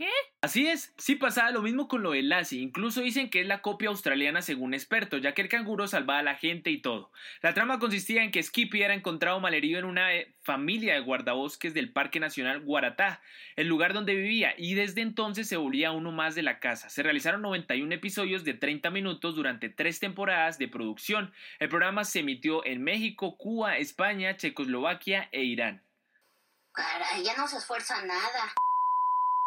¿Qué? 0.00 0.08
Así 0.40 0.66
es, 0.66 0.94
sí 0.96 1.16
pasaba 1.16 1.50
lo 1.50 1.60
mismo 1.60 1.86
con 1.86 2.02
lo 2.02 2.12
de 2.12 2.22
Lassie, 2.22 2.62
incluso 2.62 3.02
dicen 3.02 3.28
que 3.28 3.42
es 3.42 3.46
la 3.46 3.60
copia 3.60 3.90
australiana 3.90 4.40
según 4.40 4.72
expertos, 4.72 5.20
ya 5.20 5.34
que 5.34 5.42
el 5.42 5.50
canguro 5.50 5.86
salvaba 5.86 6.20
a 6.20 6.22
la 6.22 6.36
gente 6.36 6.70
y 6.70 6.80
todo. 6.80 7.12
La 7.42 7.52
trama 7.52 7.78
consistía 7.78 8.24
en 8.24 8.30
que 8.30 8.42
Skippy 8.42 8.80
era 8.80 8.94
encontrado 8.94 9.40
malherido 9.40 9.78
en 9.78 9.84
una 9.84 10.14
eh, 10.14 10.32
familia 10.40 10.94
de 10.94 11.00
guardabosques 11.00 11.74
del 11.74 11.92
Parque 11.92 12.18
Nacional 12.18 12.62
Guaratá, 12.62 13.20
el 13.56 13.66
lugar 13.66 13.92
donde 13.92 14.14
vivía, 14.14 14.54
y 14.56 14.72
desde 14.72 15.02
entonces 15.02 15.46
se 15.46 15.58
volvía 15.58 15.92
uno 15.92 16.12
más 16.12 16.34
de 16.34 16.44
la 16.44 16.60
casa. 16.60 16.88
Se 16.88 17.02
realizaron 17.02 17.42
91 17.42 17.94
episodios 17.94 18.42
de 18.42 18.54
30 18.54 18.88
minutos 18.88 19.34
durante 19.36 19.68
tres 19.68 20.00
temporadas 20.00 20.56
de 20.56 20.68
producción. 20.68 21.34
El 21.58 21.68
programa 21.68 22.04
se 22.04 22.20
emitió 22.20 22.64
en 22.64 22.82
México, 22.82 23.36
Cuba, 23.36 23.76
España, 23.76 24.34
Checoslovaquia 24.38 25.28
e 25.30 25.42
Irán. 25.42 25.82
Caray, 26.72 27.22
ya 27.22 27.36
no 27.36 27.46
se 27.46 27.58
esfuerza 27.58 28.02
nada. 28.06 28.54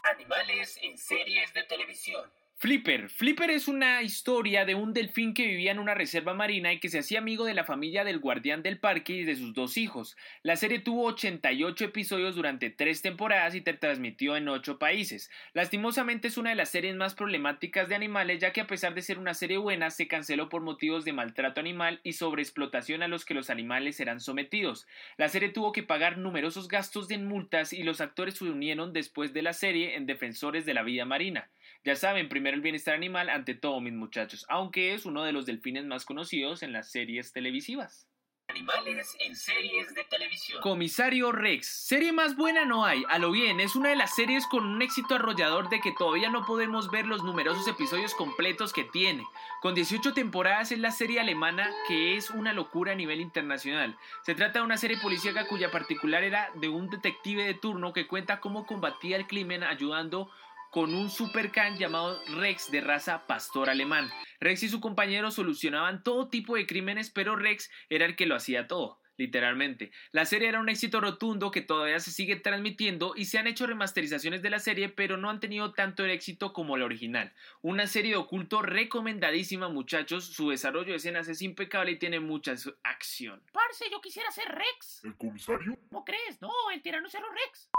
Animales 0.03 0.77
en 0.81 0.97
series 0.97 1.53
de 1.53 1.63
televisión. 1.63 2.29
Flipper. 2.63 3.09
Flipper 3.09 3.49
es 3.49 3.67
una 3.67 4.01
historia 4.03 4.63
de 4.63 4.73
un 4.73 4.93
delfín 4.93 5.33
que 5.33 5.45
vivía 5.45 5.73
en 5.73 5.79
una 5.79 5.95
reserva 5.95 6.33
marina 6.33 6.71
y 6.71 6.79
que 6.79 6.87
se 6.87 6.99
hacía 6.99 7.19
amigo 7.19 7.43
de 7.43 7.53
la 7.53 7.65
familia 7.65 8.05
del 8.05 8.19
guardián 8.19 8.63
del 8.63 8.79
parque 8.79 9.11
y 9.11 9.25
de 9.25 9.35
sus 9.35 9.53
dos 9.53 9.75
hijos. 9.75 10.15
La 10.43 10.55
serie 10.55 10.79
tuvo 10.79 11.07
88 11.07 11.83
episodios 11.83 12.35
durante 12.35 12.69
tres 12.69 13.01
temporadas 13.01 13.53
y 13.53 13.59
se 13.59 13.73
transmitió 13.73 14.37
en 14.37 14.47
ocho 14.47 14.79
países. 14.79 15.29
Lastimosamente 15.51 16.29
es 16.29 16.37
una 16.37 16.51
de 16.51 16.55
las 16.55 16.69
series 16.69 16.95
más 16.95 17.15
problemáticas 17.15 17.89
de 17.89 17.95
animales 17.95 18.39
ya 18.39 18.53
que 18.53 18.61
a 18.61 18.67
pesar 18.67 18.95
de 18.95 19.01
ser 19.01 19.19
una 19.19 19.33
serie 19.33 19.57
buena 19.57 19.89
se 19.89 20.07
canceló 20.07 20.47
por 20.47 20.61
motivos 20.61 21.03
de 21.03 21.11
maltrato 21.11 21.59
animal 21.59 21.99
y 22.01 22.13
sobreexplotación 22.13 23.03
a 23.03 23.09
los 23.09 23.25
que 23.25 23.33
los 23.33 23.49
animales 23.49 23.99
eran 23.99 24.21
sometidos. 24.21 24.87
La 25.17 25.27
serie 25.27 25.49
tuvo 25.49 25.73
que 25.73 25.83
pagar 25.83 26.17
numerosos 26.17 26.69
gastos 26.69 27.09
de 27.09 27.17
multas 27.17 27.73
y 27.73 27.83
los 27.83 27.99
actores 27.99 28.35
se 28.35 28.45
unieron 28.45 28.93
después 28.93 29.33
de 29.33 29.41
la 29.41 29.51
serie 29.51 29.97
en 29.97 30.05
defensores 30.05 30.65
de 30.65 30.73
la 30.73 30.83
vida 30.83 31.03
marina. 31.03 31.49
Ya 31.85 31.97
saben, 31.97 32.29
primero 32.29 32.55
el 32.55 32.61
bienestar 32.61 32.95
animal 32.95 33.29
ante 33.29 33.55
todo, 33.55 33.81
mis 33.81 33.91
muchachos, 33.93 34.45
aunque 34.47 34.93
es 34.93 35.05
uno 35.05 35.23
de 35.23 35.33
los 35.33 35.45
delfines 35.45 35.83
más 35.85 36.05
conocidos 36.05 36.63
en 36.63 36.71
las 36.71 36.89
series 36.89 37.33
televisivas. 37.33 38.07
Animales 38.47 39.17
en 39.19 39.35
series 39.35 39.93
de 39.93 40.03
televisión. 40.05 40.61
Comisario 40.61 41.31
Rex. 41.31 41.65
Serie 41.65 42.13
más 42.13 42.37
buena 42.37 42.63
no 42.65 42.85
hay, 42.85 43.03
a 43.09 43.17
lo 43.17 43.31
bien, 43.31 43.59
es 43.59 43.75
una 43.75 43.89
de 43.89 43.97
las 43.97 44.15
series 44.15 44.47
con 44.47 44.65
un 44.65 44.81
éxito 44.81 45.15
arrollador 45.15 45.69
de 45.69 45.81
que 45.81 45.91
todavía 45.91 46.29
no 46.29 46.45
podemos 46.45 46.89
ver 46.89 47.05
los 47.05 47.23
numerosos 47.23 47.67
episodios 47.67 48.13
completos 48.15 48.71
que 48.71 48.85
tiene. 48.85 49.25
Con 49.61 49.75
18 49.75 50.13
temporadas 50.13 50.71
es 50.71 50.79
la 50.79 50.91
serie 50.91 51.19
alemana 51.19 51.69
que 51.87 52.15
es 52.15 52.29
una 52.29 52.53
locura 52.53 52.93
a 52.93 52.95
nivel 52.95 53.19
internacional. 53.19 53.97
Se 54.21 54.35
trata 54.35 54.59
de 54.59 54.65
una 54.65 54.77
serie 54.77 54.97
policíaca 55.01 55.47
cuya 55.47 55.71
particular 55.71 56.23
era 56.23 56.49
de 56.55 56.69
un 56.69 56.89
detective 56.89 57.43
de 57.43 57.55
turno 57.55 57.91
que 57.91 58.07
cuenta 58.07 58.39
cómo 58.39 58.65
combatía 58.65 59.17
el 59.17 59.27
crimen 59.27 59.63
ayudando 59.63 60.29
con 60.73 60.95
un 60.95 61.11
supercan 61.11 61.77
llamado 61.77 62.19
Rex 62.35 62.71
de 62.71 62.81
raza 62.81 63.27
pastor 63.27 63.69
alemán. 63.69 64.09
Rex 64.39 64.63
y 64.63 64.69
su 64.69 64.81
compañero 64.81 65.29
solucionaban 65.29 66.01
todo 66.01 66.29
tipo 66.29 66.55
de 66.55 66.65
crímenes, 66.65 67.11
pero 67.11 67.35
Rex 67.35 67.69
era 67.89 68.07
el 68.07 68.15
que 68.15 68.25
lo 68.25 68.35
hacía 68.35 68.65
todo. 68.67 68.99
Literalmente. 69.15 69.91
La 70.11 70.25
serie 70.25 70.49
era 70.49 70.59
un 70.59 70.69
éxito 70.69 70.99
rotundo 70.99 71.51
que 71.51 71.61
todavía 71.61 71.99
se 71.99 72.09
sigue 72.09 72.37
transmitiendo 72.37 73.13
y 73.15 73.25
se 73.25 73.37
han 73.37 73.45
hecho 73.45 73.67
remasterizaciones 73.67 74.41
de 74.41 74.49
la 74.49 74.57
serie, 74.57 74.89
pero 74.89 75.17
no 75.17 75.29
han 75.29 75.39
tenido 75.39 75.73
tanto 75.73 76.03
éxito 76.05 76.53
como 76.53 76.75
la 76.75 76.85
original. 76.85 77.31
Una 77.61 77.85
serie 77.85 78.13
de 78.13 78.17
oculto 78.17 78.63
recomendadísima, 78.63 79.69
muchachos. 79.69 80.25
Su 80.25 80.49
desarrollo 80.49 80.93
de 80.93 80.95
escenas 80.95 81.27
es 81.27 81.43
impecable 81.43 81.91
y 81.91 81.99
tiene 81.99 82.19
mucha 82.19 82.55
acción. 82.83 83.43
Parce, 83.51 83.85
yo 83.91 84.01
quisiera 84.01 84.31
ser 84.31 84.47
Rex. 84.47 85.05
¿El 85.05 85.15
comisario? 85.17 85.77
¿Cómo 85.89 86.03
crees? 86.03 86.41
No, 86.41 86.51
el 86.73 86.81
tiranosaurio 86.81 87.29
Rex. 87.29 87.69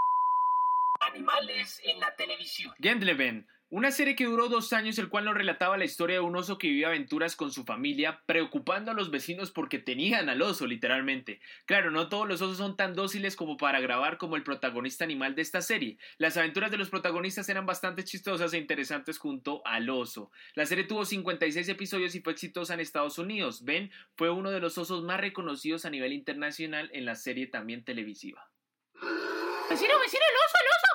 Animales 1.13 1.81
en 1.85 2.01
la 2.01 2.15
televisión. 2.17 2.73
Gentleman, 2.81 3.47
una 3.71 3.91
serie 3.91 4.15
que 4.15 4.27
duró 4.27 4.49
dos 4.49 4.73
años, 4.73 4.99
el 4.99 5.09
cual 5.09 5.25
nos 5.25 5.35
relataba 5.35 5.77
la 5.77 5.85
historia 5.85 6.17
de 6.17 6.21
un 6.21 6.37
oso 6.37 6.59
que 6.59 6.69
vivía 6.69 6.87
aventuras 6.87 7.35
con 7.35 7.51
su 7.51 7.65
familia, 7.65 8.23
preocupando 8.25 8.93
a 8.93 8.95
los 8.95 9.11
vecinos 9.11 9.51
porque 9.51 9.81
tenían 9.81 10.29
al 10.29 10.43
oso, 10.43 10.67
literalmente. 10.69 11.41
Claro, 11.67 11.91
no 11.91 12.09
todos 12.09 12.29
los 12.29 12.41
osos 12.41 12.59
son 12.59 12.77
tan 12.77 12.95
dóciles 12.95 13.35
como 13.35 13.57
para 13.57 13.81
grabar 13.81 14.17
como 14.17 14.37
el 14.37 14.45
protagonista 14.45 15.03
animal 15.03 15.35
de 15.35 15.43
esta 15.43 15.61
serie. 15.61 15.99
Las 16.19 16.37
aventuras 16.37 16.71
de 16.71 16.77
los 16.77 16.89
protagonistas 16.89 17.49
eran 17.49 17.67
bastante 17.67 18.05
chistosas 18.05 18.53
e 18.53 18.59
interesantes 18.59 19.19
junto 19.19 19.61
al 19.67 19.91
oso. 19.91 20.31
La 20.55 20.67
serie 20.67 20.85
tuvo 20.85 21.05
56 21.05 21.69
episodios 21.69 22.15
y 22.15 22.21
fue 22.21 22.35
exitosa 22.35 22.75
en 22.75 22.81
Estados 22.81 23.19
Unidos. 23.19 23.65
Ben 23.65 23.91
fue 24.15 24.31
uno 24.31 24.53
de 24.53 24.61
los 24.61 24.79
osos 24.79 25.03
más 25.03 25.21
reconocidos 25.21 25.85
a 25.85 25.91
nivel 25.91 26.13
internacional 26.13 26.91
en 26.93 27.07
la 27.07 27.17
serie 27.17 27.49
también 27.49 27.85
televisiva. 27.85 28.49
Vecino, 28.95 29.99
vecino, 29.99 30.23
el 30.31 30.37
oso, 30.37 30.59
el 30.61 30.69
oso. 30.69 30.95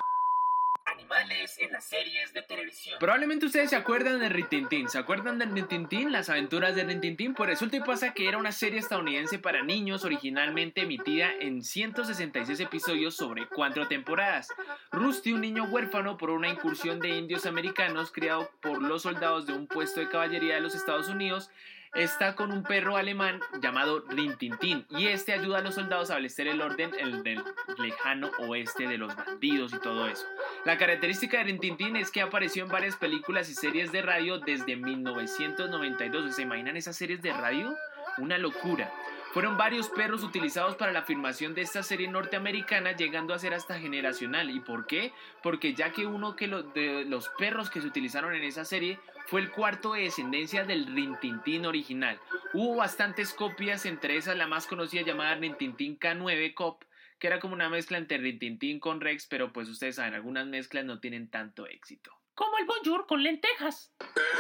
Animales 1.10 1.58
en 1.60 1.72
las 1.72 1.86
series 1.86 2.34
de 2.34 2.44
televisión. 2.44 2.98
Probablemente 3.00 3.48
ustedes 3.48 3.72
se 3.72 3.76
acuerdan 3.76 4.20
de 4.20 4.30
Rintintín. 4.30 4.90
¿Se 4.90 5.00
acuerdan 5.00 5.40
de 5.40 5.46
Rintintín? 5.46 6.12
Las 6.12 6.30
aventuras 6.30 6.76
de 6.76 6.84
Rintintín. 6.84 7.34
Pues 7.34 7.50
resulta 7.50 7.78
y 7.78 7.80
pasa 7.80 8.14
que 8.14 8.28
era 8.28 8.38
una 8.38 8.52
serie 8.52 8.80
estadounidense 8.80 9.40
para 9.40 9.64
niños 9.64 10.06
originalmente 10.06 10.82
emitida 10.82 11.32
en 11.40 11.64
166 11.64 12.60
episodios 12.60 13.16
sobre 13.16 13.48
cuatro 13.48 13.88
temporadas. 13.88 14.50
Rusty, 14.92 15.34
un 15.34 15.42
niño 15.42 15.66
huérfano 15.66 16.18
por 16.18 16.30
una 16.30 16.50
incursión 16.50 17.00
de 17.00 17.10
indios 17.10 17.46
americanos 17.46 18.12
criado 18.12 18.52
por 18.62 18.82
los 18.82 19.02
soldados 19.02 19.48
de 19.48 19.54
un 19.54 19.68
puesto 19.68 20.00
de 20.00 20.10
caballería 20.10 20.56
de 20.56 20.62
los 20.62 20.76
Estados 20.76 21.10
Unidos, 21.10 21.50
está 21.94 22.36
con 22.36 22.52
un 22.52 22.64
perro 22.64 22.98
alemán 22.98 23.40
llamado 23.62 24.04
Rintintín 24.08 24.86
y 24.90 25.08
este 25.08 25.34
ayuda 25.34 25.60
a 25.60 25.62
los 25.62 25.76
soldados 25.76 26.10
a 26.10 26.14
establecer 26.14 26.48
el 26.48 26.62
orden 26.62 26.92
en 26.98 27.26
el 27.26 27.44
lejano 27.78 28.30
oeste 28.40 28.88
de 28.88 28.98
los 28.98 29.16
bandidos 29.16 29.74
y 29.74 29.80
todo 29.80 30.08
eso. 30.08 30.26
La 30.66 30.78
característica 30.78 31.38
de 31.38 31.46
Rintintín 31.46 31.96
es 31.96 32.12
que 32.12 32.22
apareció 32.22 32.64
en 32.64 32.70
varias 32.70 32.96
películas 32.96 33.50
y 33.50 33.54
series 33.54 33.92
de 33.92 34.02
radio 34.02 34.40
desde 34.40 34.76
1992. 34.76 36.36
¿Se 36.36 36.42
imaginan 36.42 36.78
esas 36.78 36.96
series 36.96 37.22
de 37.22 37.34
radio? 37.34 37.76
Una 38.18 38.38
locura. 38.38 38.92
Fueron 39.34 39.58
varios 39.58 39.90
perros 39.90 40.24
utilizados 40.24 40.76
para 40.76 40.92
la 40.92 41.04
filmación 41.04 41.54
de 41.54 41.62
esta 41.62 41.84
serie 41.84 42.08
norteamericana, 42.08 42.94
llegando 42.94 43.34
a 43.34 43.40
ser 43.40 43.54
hasta 43.54 43.80
generacional. 43.80 44.50
¿Y 44.50 44.60
por 44.60 44.88
qué? 44.88 45.14
Porque 45.44 45.76
ya 45.76 45.92
que 45.92 46.08
uno 46.08 46.36
que 46.36 46.48
lo- 46.48 46.64
de 46.64 47.06
los 47.06 47.30
perros 47.38 47.70
que 47.70 47.80
se 47.80 47.88
utilizaron 47.88 48.34
en 48.34 48.44
esa 48.44 48.66
serie 48.66 49.00
fue 49.28 49.42
el 49.42 49.52
cuarto 49.52 49.94
de 49.94 50.02
descendencia 50.02 50.64
del 50.64 50.88
Rintintín 50.88 51.68
original. 51.68 52.20
Hubo 52.54 52.76
bastantes 52.78 53.34
copias, 53.36 53.86
entre 53.86 54.18
esas 54.18 54.36
la 54.36 54.48
más 54.48 54.66
conocida 54.66 55.04
llamada 55.04 55.36
Rintintín 55.36 56.00
K9 56.00 56.56
Cop, 56.56 56.84
que 57.20 57.28
era 57.28 57.40
como 57.40 57.54
una 57.54 57.70
mezcla 57.70 58.00
entre 58.00 58.18
Rintintín 58.18 58.80
con 58.80 59.00
Rex, 59.00 59.28
pero 59.28 59.54
pues 59.54 59.70
ustedes 59.70 59.98
saben, 59.98 60.16
algunas 60.16 60.48
mezclas 60.48 60.86
no 60.86 61.00
tienen 61.00 61.30
tanto 61.30 61.68
éxito. 61.68 62.12
Como 62.34 62.58
el 62.58 62.66
bonjour 62.66 63.06
con 63.06 63.22
lentejas. 63.22 63.94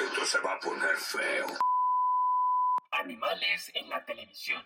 Esto 0.05 0.25
se 0.25 0.39
va 0.39 0.53
a 0.55 0.59
poner 0.59 0.95
feo. 0.95 1.45
Animales 2.91 3.71
en 3.75 3.87
la 3.89 4.03
televisión. 4.03 4.65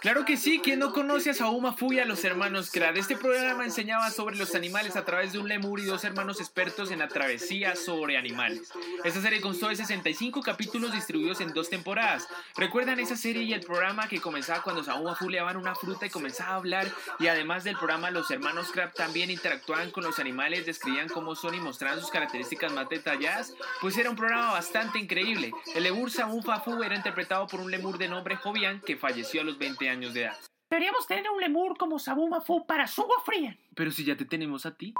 Claro 0.00 0.24
que 0.24 0.36
sí, 0.36 0.60
quien 0.60 0.78
no 0.78 0.92
conoce 0.92 1.30
a 1.30 1.34
Sauma 1.34 1.72
Fu 1.72 1.92
y 1.92 2.00
a 2.00 2.04
los 2.04 2.24
hermanos 2.24 2.70
Krad. 2.70 2.96
Este 2.96 3.16
programa 3.16 3.64
enseñaba 3.64 4.10
sobre 4.10 4.36
los 4.36 4.54
animales 4.54 4.96
a 4.96 5.04
través 5.04 5.32
de 5.32 5.38
un 5.38 5.48
lemur 5.48 5.80
y 5.80 5.84
dos 5.84 6.04
hermanos 6.04 6.40
expertos 6.40 6.90
en 6.90 6.98
la 6.98 7.08
travesía 7.08 7.76
sobre 7.76 8.16
animales. 8.16 8.72
Esta 9.04 9.20
serie 9.20 9.40
constó 9.40 9.68
de 9.68 9.76
65 9.76 10.42
capítulos 10.42 10.92
distribuidos 10.92 11.40
en 11.40 11.52
dos 11.52 11.70
temporadas. 11.70 12.28
¿Recuerdan 12.56 12.98
esa 12.98 13.16
serie 13.16 13.42
y 13.42 13.52
el 13.52 13.60
programa 13.60 14.08
que 14.08 14.20
comenzaba 14.20 14.62
cuando 14.62 14.82
Sauma 14.82 15.14
Fu 15.14 15.28
le 15.28 15.40
una 15.40 15.74
fruta 15.74 16.06
y 16.06 16.10
comenzaba 16.10 16.50
a 16.50 16.56
hablar? 16.56 16.86
Y 17.18 17.28
además 17.28 17.64
del 17.64 17.76
programa, 17.76 18.10
los 18.10 18.30
hermanos 18.30 18.70
Krab 18.72 18.92
también 18.94 19.30
interactuaban 19.30 19.90
con 19.90 20.04
los 20.04 20.18
animales, 20.18 20.66
describían 20.66 21.08
cómo 21.08 21.34
son 21.34 21.54
y 21.54 21.60
mostraban 21.60 22.00
sus 22.00 22.10
características 22.10 22.72
más 22.72 22.88
detalladas. 22.88 23.54
Pues 23.80 23.96
era 23.96 24.10
un 24.10 24.16
programa 24.16 24.52
bastante 24.52 24.98
increíble. 24.98 25.52
El 25.74 25.84
lemur 25.84 26.10
Sauma 26.10 26.60
Fu 26.60 26.69
era 26.82 26.96
interpretado 26.96 27.46
por 27.46 27.60
un 27.60 27.70
lemur 27.70 27.98
de 27.98 28.08
nombre 28.08 28.36
Jovian 28.36 28.80
que 28.80 28.96
falleció 28.96 29.40
a 29.40 29.44
los 29.44 29.58
20 29.58 29.88
años 29.88 30.14
de 30.14 30.22
edad. 30.22 30.36
Deberíamos 30.70 31.06
tener 31.06 31.28
un 31.28 31.40
lemur 31.40 31.76
como 31.76 31.98
Sabuma 31.98 32.40
Fu 32.40 32.64
para 32.66 32.86
Sugo 32.86 33.14
Frien. 33.24 33.58
Pero 33.74 33.90
si 33.90 34.04
ya 34.04 34.16
te 34.16 34.24
tenemos 34.24 34.66
a 34.66 34.76
ti. 34.76 34.94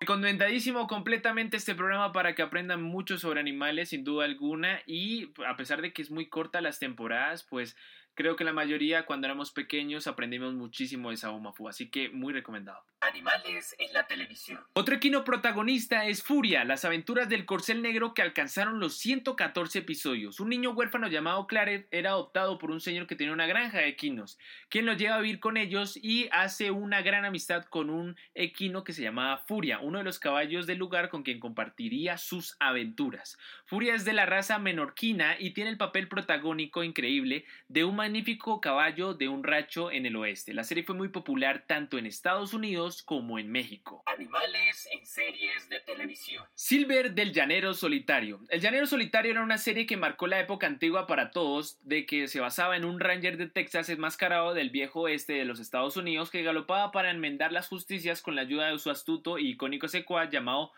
Recomendadísimo 0.00 0.86
completamente 0.86 1.56
este 1.56 1.74
programa 1.74 2.12
para 2.12 2.34
que 2.34 2.42
aprendan 2.42 2.82
mucho 2.82 3.18
sobre 3.18 3.40
animales, 3.40 3.90
sin 3.90 4.04
duda 4.04 4.24
alguna. 4.24 4.80
Y 4.86 5.32
a 5.46 5.56
pesar 5.56 5.82
de 5.82 5.92
que 5.92 6.02
es 6.02 6.10
muy 6.10 6.26
corta 6.28 6.60
las 6.60 6.78
temporadas, 6.78 7.44
pues 7.44 7.76
creo 8.14 8.36
que 8.36 8.44
la 8.44 8.52
mayoría 8.52 9.06
cuando 9.06 9.26
éramos 9.26 9.52
pequeños 9.52 10.06
aprendimos 10.06 10.54
muchísimo 10.54 11.10
de 11.10 11.16
Sabumafu. 11.16 11.68
Así 11.68 11.90
que 11.90 12.08
muy 12.10 12.32
recomendado. 12.32 12.84
Animales 13.00 13.74
en 13.78 13.92
la 13.94 14.06
televisión. 14.06 14.60
Otro 14.74 14.94
equino 14.94 15.24
protagonista 15.24 16.06
es 16.06 16.22
Furia, 16.22 16.64
las 16.64 16.84
aventuras 16.84 17.30
del 17.30 17.46
corcel 17.46 17.80
negro 17.80 18.12
que 18.12 18.20
alcanzaron 18.20 18.78
los 18.78 18.98
114 18.98 19.78
episodios. 19.78 20.38
Un 20.38 20.50
niño 20.50 20.72
huérfano 20.72 21.08
llamado 21.08 21.46
Claret 21.46 21.88
era 21.92 22.10
adoptado 22.10 22.58
por 22.58 22.70
un 22.70 22.80
señor 22.80 23.06
que 23.06 23.16
tenía 23.16 23.32
una 23.32 23.46
granja 23.46 23.78
de 23.78 23.88
equinos, 23.88 24.38
quien 24.68 24.84
lo 24.84 24.92
lleva 24.92 25.16
a 25.16 25.20
vivir 25.20 25.40
con 25.40 25.56
ellos 25.56 25.98
y 26.02 26.28
hace 26.30 26.70
una 26.70 27.00
gran 27.00 27.24
amistad 27.24 27.64
con 27.64 27.88
un 27.88 28.16
equino 28.34 28.84
que 28.84 28.92
se 28.92 29.02
llamaba 29.02 29.38
Furia, 29.38 29.78
uno 29.80 29.98
de 29.98 30.04
los 30.04 30.18
caballos 30.18 30.66
del 30.66 30.78
lugar 30.78 31.08
con 31.08 31.22
quien 31.22 31.40
compartiría 31.40 32.18
sus 32.18 32.56
aventuras. 32.60 33.38
Furia 33.64 33.94
es 33.94 34.04
de 34.04 34.12
la 34.12 34.26
raza 34.26 34.58
menorquina 34.58 35.36
y 35.38 35.50
tiene 35.50 35.70
el 35.70 35.78
papel 35.78 36.08
protagónico 36.08 36.84
increíble 36.84 37.46
de 37.68 37.84
un 37.84 37.96
magnífico 38.10 38.60
caballo 38.60 39.14
de 39.14 39.28
un 39.28 39.44
racho 39.44 39.92
en 39.92 40.04
el 40.04 40.16
oeste. 40.16 40.52
La 40.52 40.64
serie 40.64 40.82
fue 40.82 40.96
muy 40.96 41.10
popular 41.10 41.62
tanto 41.68 41.96
en 41.96 42.06
Estados 42.06 42.52
Unidos 42.52 43.04
como 43.04 43.38
en 43.38 43.52
México. 43.52 44.02
Animales 44.06 44.88
en 44.90 45.06
series 45.06 45.68
de 45.68 45.78
televisión. 45.78 46.44
Silver 46.56 47.14
del 47.14 47.32
Llanero 47.32 47.72
Solitario. 47.72 48.40
El 48.48 48.60
Llanero 48.60 48.88
Solitario 48.88 49.30
era 49.30 49.44
una 49.44 49.58
serie 49.58 49.86
que 49.86 49.96
marcó 49.96 50.26
la 50.26 50.40
época 50.40 50.66
antigua 50.66 51.06
para 51.06 51.30
todos, 51.30 51.78
de 51.86 52.04
que 52.04 52.26
se 52.26 52.40
basaba 52.40 52.76
en 52.76 52.84
un 52.84 52.98
ranger 52.98 53.36
de 53.36 53.46
Texas 53.46 53.88
enmascarado 53.88 54.54
del 54.54 54.70
viejo 54.70 55.02
oeste 55.02 55.34
de 55.34 55.44
los 55.44 55.60
Estados 55.60 55.96
Unidos 55.96 56.30
que 56.32 56.42
galopaba 56.42 56.90
para 56.90 57.12
enmendar 57.12 57.52
las 57.52 57.68
justicias 57.68 58.22
con 58.22 58.34
la 58.34 58.42
ayuda 58.42 58.72
de 58.72 58.78
su 58.80 58.90
astuto 58.90 59.38
y 59.38 59.50
icónico 59.50 59.86
secuaz 59.86 60.30
llamado 60.30 60.72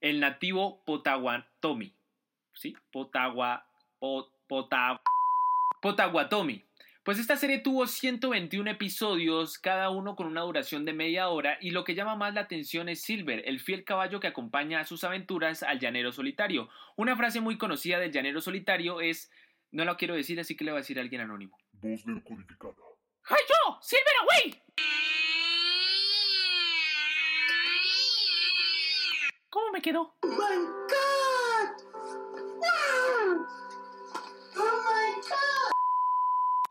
el 0.00 0.18
nativo 0.18 0.82
Potawatomi. 0.86 1.92
¿Sí? 2.54 2.74
Potagua... 2.90 3.66
Pot, 3.98 4.32
Pota- 4.48 5.02
Potawatomi. 5.82 6.64
Pues 7.02 7.18
esta 7.18 7.36
serie 7.36 7.60
tuvo 7.60 7.86
121 7.86 8.72
episodios, 8.72 9.58
cada 9.58 9.88
uno 9.88 10.14
con 10.16 10.26
una 10.26 10.42
duración 10.42 10.84
de 10.84 10.92
media 10.92 11.28
hora, 11.28 11.56
y 11.58 11.70
lo 11.70 11.82
que 11.82 11.94
llama 11.94 12.14
más 12.14 12.34
la 12.34 12.42
atención 12.42 12.90
es 12.90 13.00
Silver, 13.00 13.42
el 13.46 13.58
fiel 13.58 13.84
caballo 13.84 14.20
que 14.20 14.26
acompaña 14.26 14.80
a 14.80 14.84
sus 14.84 15.02
aventuras 15.02 15.62
al 15.62 15.78
llanero 15.78 16.12
solitario. 16.12 16.68
Una 16.96 17.16
frase 17.16 17.40
muy 17.40 17.56
conocida 17.56 17.98
del 17.98 18.12
llanero 18.12 18.42
solitario 18.42 19.00
es, 19.00 19.30
no 19.70 19.86
la 19.86 19.96
quiero 19.96 20.14
decir, 20.14 20.38
así 20.40 20.56
que 20.56 20.64
le 20.64 20.72
voy 20.72 20.78
a 20.78 20.82
decir 20.82 20.98
a 20.98 21.02
alguien 21.02 21.22
anónimo. 21.22 21.56
Voz 21.72 22.04
decodificada. 22.04 22.74
¡Ay, 23.24 23.42
yo! 23.48 23.78
¡Silver 23.80 24.14
away! 24.22 24.62
¿Cómo 29.48 29.70
me 29.72 29.80
quedó? 29.80 30.16
Oh 30.22 31.09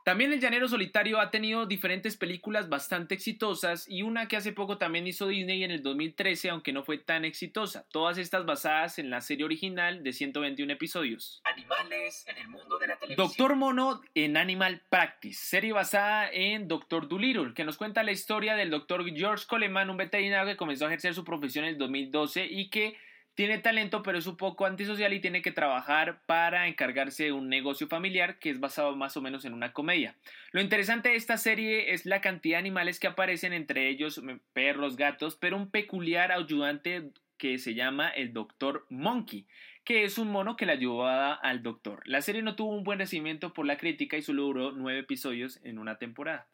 También 0.09 0.33
El 0.33 0.39
Llanero 0.39 0.67
Solitario 0.67 1.19
ha 1.19 1.29
tenido 1.29 1.67
diferentes 1.67 2.17
películas 2.17 2.67
bastante 2.67 3.13
exitosas 3.13 3.87
y 3.87 4.01
una 4.01 4.27
que 4.27 4.37
hace 4.37 4.53
poco 4.53 4.79
también 4.79 5.05
hizo 5.05 5.27
Disney 5.27 5.63
en 5.63 5.69
el 5.69 5.83
2013, 5.83 6.49
aunque 6.49 6.73
no 6.73 6.83
fue 6.83 6.97
tan 6.97 7.25
exitosa. 7.25 7.85
Todas 7.91 8.17
estas 8.17 8.43
basadas 8.43 8.97
en 8.97 9.11
la 9.11 9.21
serie 9.21 9.45
original 9.45 10.01
de 10.01 10.11
121 10.11 10.73
episodios. 10.73 11.43
Animales 11.43 12.25
en 12.27 12.37
el 12.39 12.47
mundo 12.47 12.79
de 12.79 12.87
la 12.87 12.95
televisión. 12.95 13.27
Doctor 13.27 13.55
Mono 13.55 14.01
en 14.15 14.35
Animal 14.35 14.81
Practice, 14.89 15.45
serie 15.45 15.73
basada 15.73 16.27
en 16.31 16.67
Doctor 16.67 17.07
Dolittle, 17.07 17.53
que 17.53 17.63
nos 17.63 17.77
cuenta 17.77 18.01
la 18.01 18.11
historia 18.11 18.55
del 18.55 18.71
doctor 18.71 19.05
George 19.15 19.45
Coleman, 19.47 19.91
un 19.91 19.97
veterinario 19.97 20.51
que 20.51 20.57
comenzó 20.57 20.85
a 20.85 20.87
ejercer 20.87 21.13
su 21.13 21.23
profesión 21.23 21.65
en 21.65 21.73
el 21.73 21.77
2012 21.77 22.47
y 22.49 22.71
que 22.71 22.97
tiene 23.39 23.57
talento, 23.57 24.03
pero 24.03 24.17
es 24.17 24.27
un 24.27 24.35
poco 24.35 24.65
antisocial 24.65 25.13
y 25.13 25.21
tiene 25.21 25.41
que 25.41 25.53
trabajar 25.53 26.19
para 26.25 26.67
encargarse 26.67 27.23
de 27.23 27.31
un 27.31 27.47
negocio 27.47 27.87
familiar 27.87 28.37
que 28.37 28.49
es 28.49 28.59
basado 28.59 28.97
más 28.97 29.15
o 29.15 29.21
menos 29.21 29.45
en 29.45 29.53
una 29.53 29.71
comedia. 29.71 30.13
Lo 30.51 30.59
interesante 30.59 31.07
de 31.07 31.15
esta 31.15 31.37
serie 31.37 31.93
es 31.93 32.05
la 32.05 32.19
cantidad 32.19 32.57
de 32.57 32.63
animales 32.63 32.99
que 32.99 33.07
aparecen, 33.07 33.53
entre 33.53 33.87
ellos 33.87 34.21
perros, 34.51 34.97
gatos, 34.97 35.37
pero 35.37 35.55
un 35.55 35.71
peculiar 35.71 36.33
ayudante 36.33 37.11
que 37.37 37.59
se 37.59 37.75
llama 37.75 38.09
el 38.09 38.33
Doctor 38.33 38.85
Monkey, 38.89 39.47
que 39.85 40.03
es 40.03 40.17
un 40.17 40.27
mono 40.27 40.57
que 40.57 40.65
le 40.65 40.73
ayudaba 40.73 41.33
al 41.33 41.63
doctor. 41.63 42.01
La 42.03 42.21
serie 42.21 42.41
no 42.41 42.57
tuvo 42.57 42.75
un 42.75 42.83
buen 42.83 42.99
recibimiento 42.99 43.53
por 43.53 43.65
la 43.65 43.77
crítica 43.77 44.17
y 44.17 44.21
solo 44.21 44.43
duró 44.43 44.71
nueve 44.73 44.99
episodios 44.99 45.61
en 45.63 45.79
una 45.79 45.97
temporada. 45.97 46.49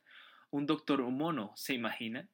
Un 0.52 0.68
doctor 0.68 1.02
mono, 1.02 1.52
¿se 1.56 1.74
imaginan? 1.74 2.30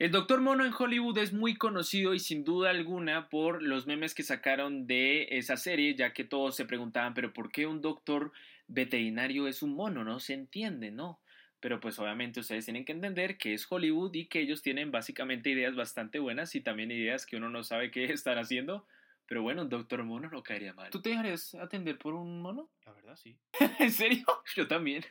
El 0.00 0.12
Doctor 0.12 0.40
Mono 0.40 0.64
en 0.64 0.72
Hollywood 0.72 1.18
es 1.18 1.34
muy 1.34 1.56
conocido 1.56 2.14
y 2.14 2.20
sin 2.20 2.42
duda 2.42 2.70
alguna 2.70 3.28
por 3.28 3.62
los 3.62 3.86
memes 3.86 4.14
que 4.14 4.22
sacaron 4.22 4.86
de 4.86 5.28
esa 5.32 5.58
serie, 5.58 5.94
ya 5.94 6.14
que 6.14 6.24
todos 6.24 6.56
se 6.56 6.64
preguntaban, 6.64 7.12
pero 7.12 7.34
¿por 7.34 7.52
qué 7.52 7.66
un 7.66 7.82
doctor 7.82 8.32
veterinario 8.66 9.46
es 9.46 9.62
un 9.62 9.74
mono? 9.74 10.02
No 10.02 10.18
se 10.18 10.32
entiende, 10.32 10.90
¿no? 10.90 11.20
Pero 11.60 11.80
pues 11.80 11.98
obviamente 11.98 12.40
ustedes 12.40 12.64
tienen 12.64 12.86
que 12.86 12.92
entender 12.92 13.36
que 13.36 13.52
es 13.52 13.70
Hollywood 13.70 14.14
y 14.14 14.24
que 14.24 14.40
ellos 14.40 14.62
tienen 14.62 14.90
básicamente 14.90 15.50
ideas 15.50 15.76
bastante 15.76 16.18
buenas 16.18 16.54
y 16.54 16.62
también 16.62 16.90
ideas 16.90 17.26
que 17.26 17.36
uno 17.36 17.50
no 17.50 17.62
sabe 17.62 17.90
qué 17.90 18.04
están 18.10 18.38
haciendo. 18.38 18.86
Pero 19.26 19.42
bueno, 19.42 19.60
un 19.60 19.68
doctor 19.68 20.02
mono 20.02 20.30
no 20.30 20.42
caería 20.42 20.72
mal. 20.72 20.88
¿Tú 20.88 21.02
te 21.02 21.10
dejarías 21.10 21.54
atender 21.56 21.98
por 21.98 22.14
un 22.14 22.40
mono? 22.40 22.70
La 22.86 22.92
verdad, 22.92 23.16
sí. 23.16 23.36
¿En 23.78 23.90
serio? 23.90 24.24
Yo 24.56 24.66
también. 24.66 25.04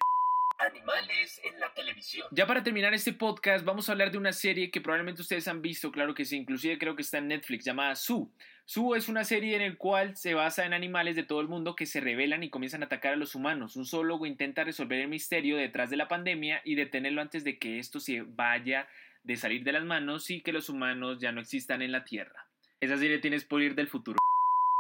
Animales 0.59 1.39
en 1.45 1.57
la 1.57 1.73
televisión. 1.73 2.27
Ya 2.31 2.45
para 2.45 2.61
terminar 2.61 2.93
este 2.93 3.13
podcast, 3.13 3.63
vamos 3.63 3.87
a 3.87 3.93
hablar 3.93 4.11
de 4.11 4.17
una 4.17 4.33
serie 4.33 4.69
que 4.69 4.81
probablemente 4.81 5.21
ustedes 5.21 5.47
han 5.47 5.61
visto, 5.61 5.89
claro 5.89 6.13
que 6.13 6.25
sí, 6.25 6.36
inclusive 6.36 6.77
creo 6.77 6.97
que 6.97 7.01
está 7.01 7.19
en 7.19 7.29
Netflix, 7.29 7.63
llamada 7.63 7.95
Sue. 7.95 8.27
Sue 8.65 8.97
es 8.97 9.07
una 9.07 9.23
serie 9.23 9.55
en 9.55 9.71
la 9.71 9.77
cual 9.77 10.17
se 10.17 10.34
basa 10.34 10.65
en 10.65 10.73
animales 10.73 11.15
de 11.15 11.23
todo 11.23 11.39
el 11.39 11.47
mundo 11.47 11.77
que 11.77 11.86
se 11.86 12.01
rebelan 12.01 12.43
y 12.43 12.49
comienzan 12.49 12.84
a 12.84 12.88
atacar 12.88 13.13
a 13.13 13.15
los 13.15 13.36
humanos. 13.36 13.77
Un 13.77 13.86
zoólogo 13.86 14.25
intenta 14.25 14.65
resolver 14.65 14.99
el 14.99 15.07
misterio 15.07 15.55
detrás 15.55 15.89
de 15.89 15.97
la 15.97 16.10
pandemia 16.10 16.62
y 16.65 16.75
detenerlo 16.75 17.21
antes 17.21 17.45
de 17.45 17.57
que 17.57 17.79
esto 17.79 18.01
se 18.01 18.21
vaya 18.21 18.88
de 19.23 19.38
salir 19.38 19.63
de 19.63 19.71
las 19.71 19.86
manos 19.86 20.29
y 20.29 20.41
que 20.41 20.51
los 20.51 20.67
humanos 20.67 21.19
ya 21.19 21.31
no 21.31 21.39
existan 21.39 21.81
en 21.81 21.93
la 21.93 22.03
Tierra. 22.03 22.47
Esa 22.81 22.97
serie 22.97 23.19
tiene 23.19 23.39
spoiler 23.39 23.75
del 23.75 23.88
futuro. 23.88 24.18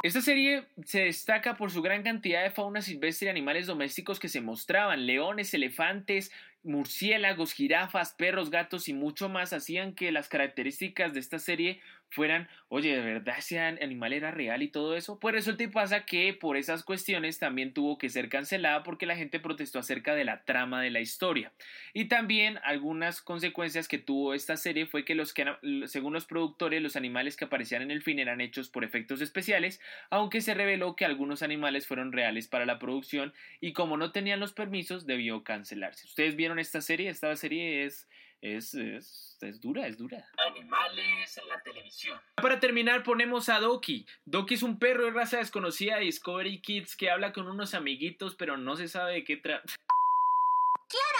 Esta 0.01 0.21
serie 0.21 0.63
se 0.85 1.01
destaca 1.01 1.57
por 1.57 1.71
su 1.71 1.81
gran 1.81 2.03
cantidad 2.03 2.41
de 2.41 2.51
fauna 2.51 2.81
silvestre 2.81 3.27
y 3.27 3.29
animales 3.29 3.67
domésticos 3.67 4.17
que 4.17 4.29
se 4.29 4.39
mostraban. 4.39 5.05
Leones, 5.05 5.53
elefantes, 5.53 6.31
murciélagos, 6.63 7.51
jirafas, 7.51 8.13
perros, 8.13 8.49
gatos 8.49 8.87
y 8.87 8.93
mucho 8.93 9.27
más 9.27 9.51
hacían 9.51 9.93
que 9.93 10.13
las 10.13 10.29
características 10.29 11.13
de 11.13 11.19
esta 11.19 11.37
serie 11.37 11.81
fueran, 12.09 12.47
oye, 12.67 12.95
¿de 12.95 13.01
verdad 13.01 13.37
ese 13.37 13.59
animal 13.59 14.13
era 14.13 14.31
real 14.31 14.61
y 14.63 14.67
todo 14.67 14.95
eso? 14.95 15.19
Pues 15.19 15.33
resulta 15.35 15.63
y 15.63 15.67
pasa 15.67 16.05
que 16.05 16.33
por 16.33 16.57
esas 16.57 16.83
cuestiones 16.83 17.39
también 17.39 17.73
tuvo 17.73 17.97
que 17.97 18.09
ser 18.09 18.29
cancelada 18.29 18.83
porque 18.83 19.05
la 19.05 19.15
gente 19.15 19.39
protestó 19.39 19.79
acerca 19.79 20.15
de 20.15 20.25
la 20.25 20.43
trama 20.43 20.81
de 20.81 20.89
la 20.89 20.99
historia. 20.99 21.51
Y 21.93 22.05
también 22.05 22.59
algunas 22.63 23.21
consecuencias 23.21 23.87
que 23.87 23.97
tuvo 23.97 24.33
esta 24.33 24.57
serie 24.57 24.85
fue 24.85 25.05
que 25.05 25.15
los 25.15 25.33
que, 25.33 25.45
según 25.85 26.13
los 26.13 26.25
productores, 26.25 26.81
los 26.81 26.95
animales 26.95 27.35
que 27.35 27.45
aparecían 27.45 27.81
en 27.81 27.91
el 27.91 28.01
fin 28.01 28.19
eran 28.19 28.41
hechos 28.41 28.69
por 28.69 28.83
efectos 28.83 29.21
especiales, 29.21 29.79
aunque 30.09 30.41
se 30.41 30.53
reveló 30.53 30.95
que 30.95 31.05
algunos 31.05 31.43
animales 31.43 31.87
fueron 31.87 32.11
reales 32.11 32.47
para 32.47 32.65
la 32.65 32.79
producción 32.79 33.33
y 33.61 33.73
como 33.73 33.97
no 33.97 34.11
tenían 34.11 34.39
los 34.39 34.53
permisos 34.53 35.05
debió 35.05 35.43
cancelarse. 35.43 36.05
¿Ustedes 36.05 36.35
vieron 36.35 36.59
esta 36.59 36.81
serie? 36.81 37.09
Esta 37.09 37.35
serie 37.35 37.85
es 37.85 38.07
es, 38.41 38.73
es, 38.73 39.37
es, 39.41 39.61
dura, 39.61 39.87
es 39.87 39.97
dura. 39.97 40.25
Animales 40.37 41.37
en 41.37 41.49
la 41.49 41.61
televisión. 41.61 42.19
Para 42.35 42.59
terminar 42.59 43.03
ponemos 43.03 43.49
a 43.49 43.59
Doki. 43.59 44.05
Doki 44.25 44.55
es 44.55 44.63
un 44.63 44.79
perro 44.79 45.05
de 45.05 45.11
raza 45.11 45.37
desconocida 45.37 45.97
de 45.97 46.05
Discovery 46.05 46.61
Kids 46.61 46.95
que 46.95 47.09
habla 47.09 47.33
con 47.33 47.47
unos 47.47 47.73
amiguitos 47.73 48.35
pero 48.35 48.57
no 48.57 48.75
se 48.75 48.87
sabe 48.87 49.13
de 49.13 49.23
qué 49.23 49.37
trata. 49.37 49.73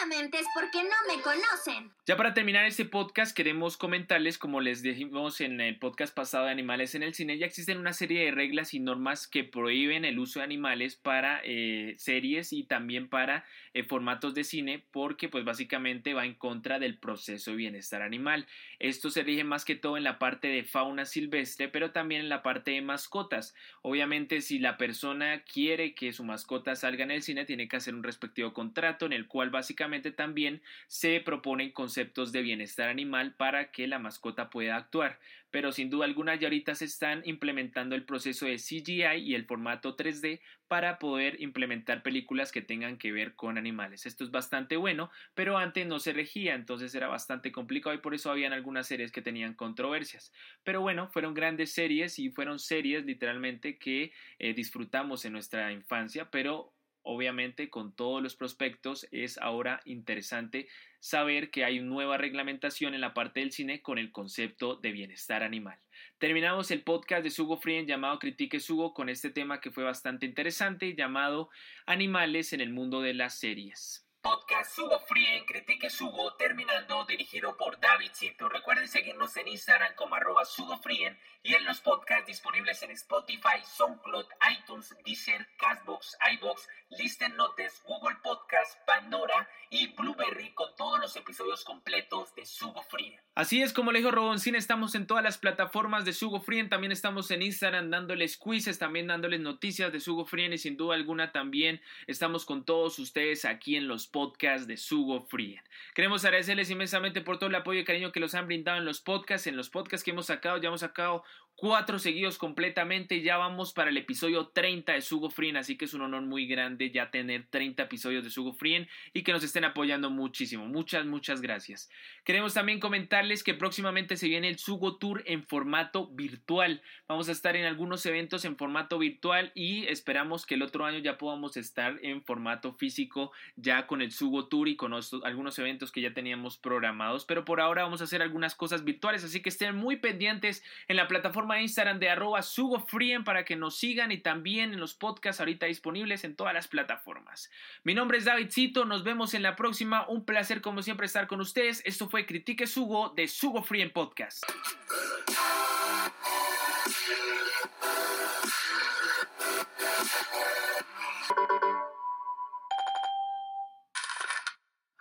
Es 0.02 0.48
porque 0.54 0.82
no 0.82 1.14
me 1.14 1.22
conocen. 1.22 1.92
Ya 2.06 2.16
para 2.16 2.34
terminar 2.34 2.66
este 2.66 2.86
podcast 2.86 3.36
queremos 3.36 3.76
comentarles, 3.76 4.38
como 4.38 4.62
les 4.62 4.82
dijimos 4.82 5.42
en 5.42 5.60
el 5.60 5.78
podcast 5.78 6.16
pasado 6.16 6.46
de 6.46 6.52
Animales 6.52 6.96
en 6.96 7.04
el 7.04 7.14
Cine, 7.14 7.38
ya 7.38 7.46
existen 7.46 7.78
una 7.78 7.92
serie 7.92 8.24
de 8.24 8.32
reglas 8.32 8.74
y 8.74 8.80
normas 8.80 9.28
que 9.28 9.44
prohíben 9.44 10.06
el 10.06 10.18
uso 10.18 10.40
de 10.40 10.46
animales 10.46 10.96
para 10.96 11.42
eh, 11.44 11.96
series 11.98 12.54
y 12.54 12.64
también 12.64 13.10
para 13.10 13.44
eh, 13.74 13.84
formatos 13.84 14.34
de 14.34 14.46
cine 14.46 14.86
porque 14.92 15.28
pues 15.28 15.44
básicamente 15.44 16.14
va 16.14 16.26
en 16.26 16.34
contra 16.34 16.80
del 16.80 16.98
proceso 16.98 17.52
de 17.52 17.58
bienestar 17.58 18.02
animal. 18.02 18.48
Esto 18.80 19.10
se 19.10 19.24
rige 19.24 19.44
más 19.44 19.66
que 19.66 19.76
todo 19.76 19.98
en 19.98 20.06
la 20.06 20.18
parte 20.18 20.48
de 20.48 20.64
fauna 20.64 21.04
silvestre, 21.04 21.68
pero 21.68 21.92
también 21.92 22.22
en 22.22 22.30
la 22.30 22.42
parte 22.42 22.72
de 22.72 22.82
mascotas. 22.82 23.54
Obviamente 23.82 24.40
si 24.40 24.60
la 24.60 24.78
persona 24.78 25.44
quiere 25.44 25.94
que 25.94 26.14
su 26.14 26.24
mascota 26.24 26.78
salga 26.78 27.04
en 27.04 27.12
el 27.12 27.22
cine, 27.22 27.44
tiene 27.44 27.68
que 27.68 27.76
hacer 27.76 27.94
un 27.94 28.04
respectivo 28.04 28.54
contrato 28.54 29.06
en 29.06 29.12
el 29.14 29.28
cual 29.28 29.50
básicamente 29.50 29.89
también 30.16 30.62
se 30.88 31.20
proponen 31.20 31.72
conceptos 31.72 32.32
de 32.32 32.42
bienestar 32.42 32.90
animal 32.90 33.34
para 33.36 33.72
que 33.72 33.88
la 33.88 34.00
mascota 34.00 34.50
pueda 34.50 34.76
actuar. 34.76 35.20
Pero 35.52 35.72
sin 35.72 35.90
duda 35.90 36.06
alguna 36.06 36.36
ya 36.36 36.48
ahorita 36.48 36.76
se 36.76 36.86
están 36.86 37.24
implementando 37.26 37.96
el 37.96 38.06
proceso 38.06 38.46
de 38.46 38.58
CGI 38.58 39.18
y 39.18 39.34
el 39.34 39.46
formato 39.46 39.96
3D 39.96 40.42
para 40.68 41.00
poder 41.00 41.42
implementar 41.42 42.04
películas 42.04 42.52
que 42.52 42.62
tengan 42.62 42.98
que 42.98 43.12
ver 43.12 43.34
con 43.36 43.58
animales. 43.58 44.06
Esto 44.06 44.24
es 44.24 44.30
bastante 44.30 44.78
bueno, 44.78 45.10
pero 45.34 45.58
antes 45.58 45.88
no 45.88 46.00
se 46.00 46.14
regía, 46.14 46.54
entonces 46.54 46.94
era 46.94 47.08
bastante 47.08 47.52
complicado 47.52 47.96
y 47.96 48.00
por 48.00 48.14
eso 48.14 48.30
habían 48.30 48.54
algunas 48.54 48.86
series 48.86 49.12
que 49.12 49.24
tenían 49.24 49.56
controversias. 49.56 50.32
Pero 50.64 50.82
bueno, 50.82 51.10
fueron 51.10 51.34
grandes 51.34 51.72
series 51.72 52.20
y 52.20 52.30
fueron 52.30 52.60
series 52.60 53.06
literalmente 53.06 53.80
que 53.80 54.12
eh, 54.38 54.54
disfrutamos 54.54 55.26
en 55.26 55.34
nuestra 55.34 55.72
infancia, 55.72 56.30
pero 56.30 56.74
obviamente 57.10 57.70
con 57.70 57.92
todos 57.92 58.22
los 58.22 58.36
prospectos 58.36 59.08
es 59.12 59.40
ahora 59.40 59.82
interesante 59.86 60.68
saber 61.00 61.50
que 61.50 61.66
hay 61.66 61.80
nueva 61.80 62.18
reglamentación 62.18 62.94
en 62.94 63.02
la 63.02 63.14
parte 63.14 63.40
del 63.40 63.52
cine 63.52 63.82
con 63.82 63.98
el 63.98 64.12
concepto 64.12 64.76
de 64.76 64.92
bienestar 64.92 65.42
animal. 65.42 65.80
Terminamos 66.20 66.70
el 66.72 66.84
podcast 66.84 67.24
de 67.24 67.32
Sugo 67.32 67.58
Frien 67.58 67.88
llamado 67.88 68.20
Critique 68.20 68.60
Sugo 68.60 68.94
con 68.94 69.10
este 69.10 69.32
tema 69.32 69.60
que 69.60 69.72
fue 69.72 69.84
bastante 69.84 70.26
interesante 70.26 70.96
llamado 70.96 71.50
Animales 71.86 72.54
en 72.54 72.62
el 72.62 72.72
mundo 72.72 73.02
de 73.02 73.16
las 73.16 73.40
series. 73.40 74.09
Podcast 74.22 74.76
Sugo 74.76 75.00
Frien, 75.00 75.46
Critique 75.46 75.90
Sugo, 75.90 76.34
terminando, 76.34 77.06
dirigido 77.06 77.56
por 77.56 77.80
David 77.80 78.12
Cito. 78.14 78.50
Recuerden 78.50 78.90
seguirnos 78.90 79.38
en 79.38 79.48
Instagram 79.48 79.96
como 79.96 80.16
arroba 80.16 80.44
Sugo 80.44 80.78
Frien 80.80 81.18
y 81.42 81.54
en 81.54 81.64
los 81.64 81.80
podcasts 81.80 82.28
disponibles 82.28 82.84
en 82.84 82.92
Spotify, 82.92 83.64
SoundCloud, 83.64 84.26
iTunes, 84.52 84.94
Deezer, 85.06 85.48
Castbox, 85.58 86.18
iBox, 86.34 86.68
Listen 86.98 87.36
Notes, 87.38 87.82
Google 87.86 88.18
Podcast, 88.22 88.78
Pandora 88.86 89.48
y 89.70 89.88
Blueberry 89.88 90.54
con 90.54 90.76
todos 90.76 91.00
los 91.00 91.16
episodios 91.16 91.64
completos 91.64 92.36
de 92.36 92.46
Sugo 92.46 92.82
Free. 92.84 93.16
Así 93.36 93.62
es 93.62 93.72
como 93.72 93.94
le 93.94 94.00
dijo 94.00 94.12
Roboncín, 94.12 94.56
estamos 94.56 94.96
en 94.96 95.08
todas 95.08 95.24
las 95.24 95.38
plataformas 95.38 96.04
de 96.04 96.12
Sugo 96.12 96.42
Free, 96.42 96.68
también 96.68 96.92
estamos 96.92 97.32
en 97.32 97.42
Instagram 97.42 97.90
dándoles 97.90 98.38
quizzes, 98.38 98.80
también 98.80 99.08
dándoles 99.08 99.40
noticias 99.40 99.94
de 99.94 100.02
Sugo 100.02 100.26
Free 100.26 100.54
y 100.54 100.58
sin 100.58 100.76
duda 100.76 100.96
alguna 100.96 101.32
también 101.32 101.82
estamos 102.08 102.46
con 102.46 102.66
todos 102.66 103.00
ustedes 103.00 103.46
aquí 103.46 103.78
en 103.78 103.88
los 103.88 104.09
podcasts 104.12 104.68
de 104.68 104.78
Sugo 104.78 105.22
Free. 105.22 105.60
Queremos 105.94 106.26
agradecerles 106.26 106.70
inmensamente 106.70 107.22
por 107.22 107.38
todo 107.38 107.50
el 107.50 107.56
apoyo 107.56 107.80
y 107.80 107.86
cariño 107.86 108.12
que 108.12 108.20
los 108.20 108.36
han 108.36 108.48
brindado 108.48 108.78
en 108.78 108.86
los 108.86 109.02
podcasts, 109.02 109.48
en 109.48 109.58
los 109.58 109.70
podcasts 109.70 110.04
que 110.04 110.12
hemos 110.12 110.28
sacado, 110.28 110.58
ya 110.58 110.68
hemos 110.68 110.82
sacado 110.82 111.24
cuatro 111.60 112.00
seguidos 112.00 112.38
completamente. 112.38 113.22
Ya 113.22 113.38
vamos 113.38 113.74
para 113.74 113.90
el 113.90 113.98
episodio 113.98 114.48
30 114.48 114.94
de 114.94 115.02
Sugo 115.02 115.30
Frien, 115.30 115.58
así 115.58 115.78
que 115.78 115.86
es 115.86 115.94
un 115.94 116.02
honor 116.02 116.22
muy 116.22 116.48
grande 116.48 116.90
ya 116.90 117.12
tener 117.12 117.48
30 117.50 117.84
episodios 117.84 118.24
de 118.24 118.30
Sugo 118.30 118.54
Frien 118.54 118.88
y 119.14 119.24
que 119.24 119.34
nos 119.34 119.44
estén 119.44 119.66
apoyando 119.66 120.10
muchísimo. 120.10 120.66
Muchas, 120.66 121.06
muchas 121.06 121.42
gracias. 121.42 121.90
Queremos 122.24 122.54
también 122.54 122.80
comentarles 122.80 123.44
que 123.44 123.54
próximamente 123.54 124.16
se 124.16 124.30
viene 124.30 124.48
el 124.48 124.58
Sugo 124.58 124.98
Tour 124.98 125.22
en 125.26 125.44
formato 125.44 126.08
virtual. 126.08 126.82
Vamos 127.10 127.28
a 127.28 127.34
estar 127.34 127.58
en 127.58 127.66
algunos 127.66 128.06
eventos 128.06 128.46
en 128.46 128.56
formato 128.56 128.98
virtual 128.98 129.52
y 129.54 129.86
esperamos 129.88 130.46
que 130.46 130.56
el 130.56 130.62
otro 130.62 130.86
año 130.86 131.00
ya 131.00 131.18
podamos 131.18 131.58
estar 131.58 132.00
en 132.02 132.24
formato 132.24 132.74
físico 132.74 133.34
ya 133.58 133.86
con 133.86 134.02
el 134.02 134.12
Sugo 134.12 134.48
Tour 134.48 134.70
y 134.70 134.78
con 134.78 134.94
algunos 135.26 135.60
eventos 135.60 135.92
que 135.92 136.02
ya 136.02 136.14
teníamos 136.14 136.58
programados. 136.58 137.26
Pero 137.26 137.44
por 137.44 137.60
ahora 137.60 137.84
vamos 137.84 138.00
a 138.00 138.06
hacer 138.06 138.22
algunas 138.22 138.56
cosas 138.56 138.86
virtuales, 138.86 139.26
así 139.26 139.42
que 139.42 139.50
estén 139.50 139.76
muy 139.76 139.98
pendientes 139.98 140.64
en 140.88 140.96
la 140.96 141.08
plataforma 141.08 141.49
Instagram 141.58 142.00
de 142.00 142.10
arroba 142.10 142.42
sugofrien 142.42 143.24
para 143.24 143.46
que 143.46 143.56
nos 143.56 143.78
sigan 143.78 144.12
y 144.12 144.20
también 144.20 144.74
en 144.74 144.80
los 144.80 144.94
podcasts 144.94 145.40
ahorita 145.40 145.66
disponibles 145.66 146.24
en 146.24 146.36
todas 146.36 146.54
las 146.54 146.68
plataformas. 146.68 147.50
Mi 147.84 147.96
nombre 147.96 148.18
es 148.20 148.26
David 148.26 148.52
Cito, 148.52 148.86
nos 148.86 149.04
vemos 149.04 149.34
en 149.34 149.42
la 149.42 149.56
próxima. 149.56 150.08
Un 150.08 150.26
placer 150.26 150.62
como 150.62 150.84
siempre 150.84 151.08
estar 151.08 151.28
con 151.28 151.42
ustedes. 151.42 151.82
Esto 151.86 152.10
fue 152.10 152.26
Critique 152.26 152.68
Sugo 152.68 153.10
de 153.10 153.28
Sugo 153.28 153.64
Free 153.64 153.90
Podcast. 153.90 154.44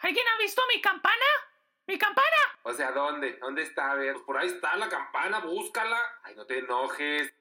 ¿Alguien 0.01 0.25
ha 0.27 0.43
visto 0.43 0.63
mi 0.75 0.81
campana? 0.81 1.27
¡Mi 1.89 1.97
campana! 1.97 2.37
O 2.65 2.73
sea, 2.75 2.93
¿dónde? 2.93 3.39
¿Dónde 3.41 3.63
está? 3.63 3.93
A 3.93 3.95
ver, 3.95 4.13
pues 4.13 4.25
por 4.27 4.37
ahí 4.37 4.47
está 4.47 4.77
la 4.77 4.91
campana, 4.91 5.39
búscala. 5.39 5.99
Ay, 6.23 6.35
no 6.35 6.45
te 6.45 6.59
enojes. 6.59 7.33